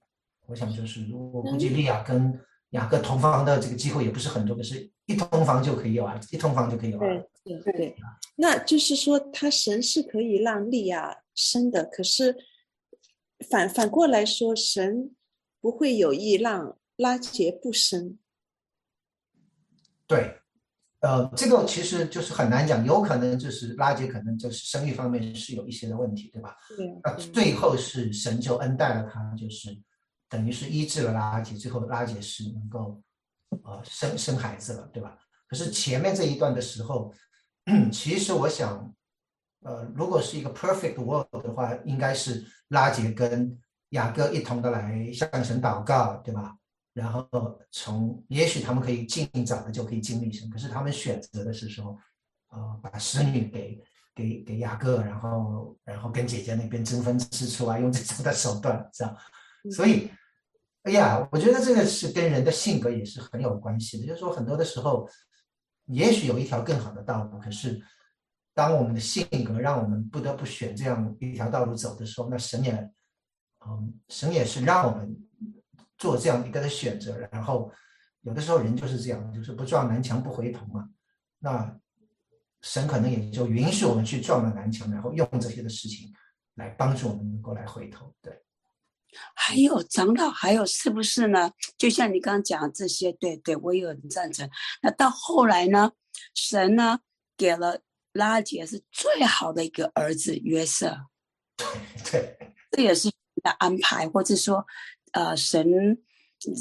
[0.48, 2.40] 我想就是，我估计利亚跟
[2.72, 7.30] 雅各同房的这个机会也不是很多，可是一同房就可以有儿子，一同房就可以有儿子。
[7.44, 7.96] 对对对，
[8.36, 12.38] 那就是说，他神是可以让利亚生的，可是
[13.50, 15.16] 反反过来说，神
[15.60, 18.20] 不会有意让拉杰不生。
[20.06, 20.36] 对。
[21.02, 26.58] 呃，这个其实就是很难讲，有可能就是拉杰可能就是生育方面是有一些的问题，对吧？
[26.76, 27.00] 对。
[27.04, 29.70] 那最后是神就恩待了他，就是
[30.28, 33.02] 等于是医治了拉杰，最后拉杰是能够
[33.64, 35.18] 呃生生孩子了，对吧？
[35.48, 37.14] 可是前面这一段的时候，
[37.92, 38.94] 其实我想，
[39.64, 43.58] 呃，如果是一个 perfect world 的话，应该是拉杰跟
[43.92, 46.56] 雅各一同的来向神祷告，对吧？
[47.00, 47.26] 然后
[47.72, 51.98] 从也许他们可以尽早的就可以经历神，可是他们选择的是说，
[52.50, 53.82] 呃，把使女给
[54.14, 59.18] 给给雅各，然后然后跟姐姐那边争分吃醋啊，用这种的手段，这样。
[59.72, 60.12] 所以，
[60.84, 64.06] 哎呀，我觉得这个是跟人的性格也是很有关系的。
[64.06, 65.08] 就是说，很多的时候，
[65.86, 67.82] 也许有一条更好的道路，可是
[68.54, 72.74] 当我们的性格让我们不得不选这样一条道路走的时候，那神也，
[73.66, 75.16] 嗯，神也是让我们。
[76.00, 77.72] 做这样一个的选择，然后
[78.22, 80.90] 有的时候人就是这样，就是不撞南墙不回头嘛。
[81.40, 81.78] 那
[82.62, 86.12] 神可能也就允许我们去撞了南墙，然后用这些的事情
[86.56, 88.16] 来帮助我们能够来回头。
[88.22, 88.42] 对。
[89.36, 91.52] 还有长老，还有是不是呢？
[91.78, 94.50] 就像你刚刚讲这些，对对，我也很赞成。
[94.82, 95.92] 那到后来呢，
[96.34, 97.00] 神呢
[97.36, 97.80] 给了
[98.14, 100.96] 拉杰是最好的一个儿子约瑟。
[102.12, 102.38] 对，
[102.72, 103.10] 这也是
[103.44, 104.66] 的安排，或者说。
[105.12, 105.98] 呃，神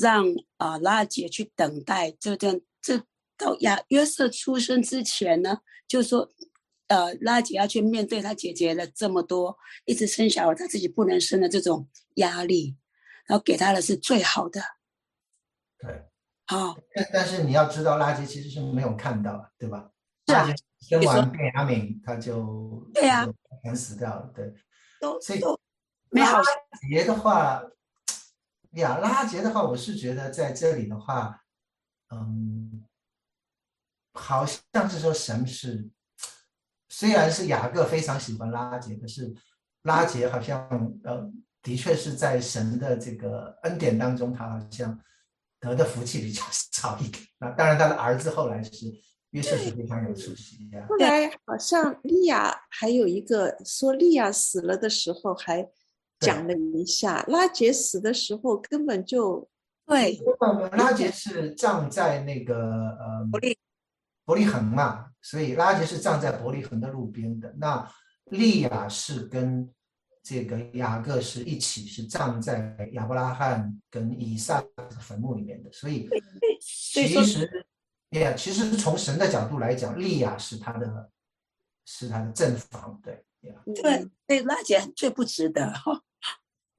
[0.00, 0.24] 让
[0.56, 2.98] 啊拉姐去等待，就这样，这
[3.36, 6.28] 到亚约瑟出生之前呢，就说，
[6.88, 12.76] 呃，拉姐要去面对她姐姐的这么多，一直生小孩，她自己不能生的这种压力，
[13.26, 14.60] 然后给她的是最好的。
[15.78, 16.02] 对，
[16.46, 16.76] 好。
[16.94, 19.90] 但但是你要知道，拉姐其实是没有看到，对吧？
[20.26, 23.26] 对啊生完变雅敏，他就对呀，
[23.62, 24.52] 全死掉了，对。
[25.00, 25.40] 都所以
[26.10, 26.40] 没好
[26.90, 27.62] 杰的话。
[28.72, 31.42] 呀，拉杰的话，我是觉得在这里的话，
[32.10, 32.84] 嗯，
[34.12, 35.88] 好像是说神是，
[36.90, 39.34] 虽然是雅各非常喜欢拉杰，可是
[39.82, 40.68] 拉杰好像
[41.02, 45.00] 呃，的确是在神的这个恩典当中，他好像
[45.60, 46.42] 得的福气比较
[46.72, 47.24] 少一点。
[47.38, 48.70] 那当然，他的儿子后来是
[49.30, 50.86] 约瑟是非常有出息呀。
[50.86, 55.66] 后来好像利亚还有一个说，利亚死了的时候还。
[56.20, 59.48] 讲了一下，拉杰死的时候根本就
[59.86, 60.18] 对，
[60.72, 63.58] 拉杰是葬在那个呃伯利
[64.24, 67.54] 伯利恒嘛，所以拉杰是葬在伯利恒的路边的。
[67.58, 67.90] 那
[68.26, 69.72] 利亚是跟
[70.22, 76.06] 这个雅各是一起是葬在亚伯拉罕跟以撒的坟墓里面的，所以
[76.60, 77.66] 其实
[78.10, 81.10] 也其实从神的角度来讲，利亚是他的
[81.86, 83.24] 是他的正房，对，
[83.82, 86.02] 对对，拉杰最不值得哈。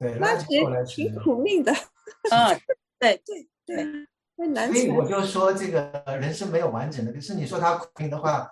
[0.00, 1.70] 对，拉杰挺苦命的。
[2.30, 2.58] 嗯，
[2.98, 3.84] 对对对，
[4.66, 7.12] 所以我就说这个人生没有完整的。
[7.12, 8.50] 可是你说他苦命的话，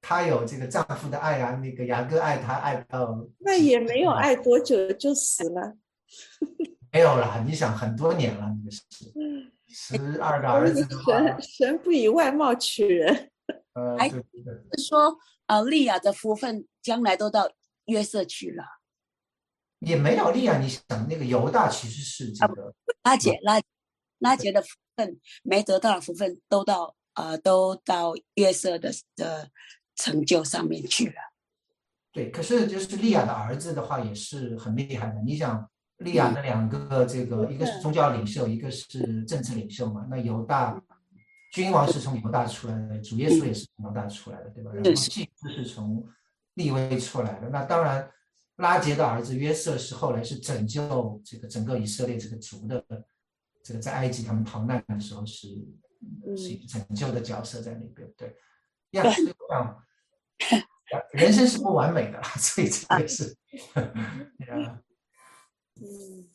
[0.00, 5.76] 他有这个丈夫的爱啊，那个雅各爱他爱到那也没有爱多久就死了。
[6.90, 8.82] 没有啦，你想很多年了，那个是
[9.68, 10.82] 十二个儿子。
[11.04, 13.30] 神神不以外貌取人。
[13.74, 14.24] 呃，还是
[14.88, 15.14] 说
[15.46, 17.50] 呃，利亚的福分将来都到
[17.84, 18.64] 约瑟去了。
[19.80, 23.60] 也没有利亚，你想那个犹大其实是这个拉杰拉
[24.18, 29.50] 拉杰的福分没得到的福分都到呃都到约瑟的的
[29.94, 31.14] 成就上面去了。
[32.10, 35.20] 对，可是就是利亚的儿子的话也是很厉害的。
[35.20, 35.68] 你想
[35.98, 40.06] 利亚的两个这个一个是宗教领袖，一个是政治领袖嘛。
[40.08, 40.82] 那犹大
[41.52, 44.70] 君王是从犹大出来的，主耶稣也是从犹大出来的，对吧？
[44.72, 46.02] 然后祭司是从
[46.54, 47.50] 利威出来的。
[47.50, 48.10] 那当然。
[48.56, 52.84] 拉杰的儿子约瑟是后来是拯救这个整个以色列这个族的，
[53.62, 55.48] 这个在埃及他们逃难的时候是
[56.36, 58.10] 是一个拯救的角色在那边。
[58.16, 58.34] 对，
[58.92, 63.36] 呀，所以我想，人生是不完美的，所以这个是。
[65.78, 66.26] 嗯，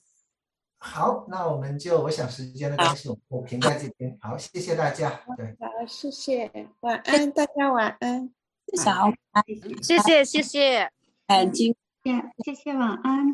[0.77, 4.15] 好，那我们就我想时间的关系，我停在这边。
[4.21, 5.23] 好，谢谢大家。
[5.35, 6.51] 对，好，谢谢，
[6.81, 8.31] 晚安，大家晚安。
[8.83, 9.43] 早安，
[9.81, 10.91] 谢谢，谢谢，
[11.29, 11.75] 眼睛。
[12.43, 13.27] 谢谢，晚安。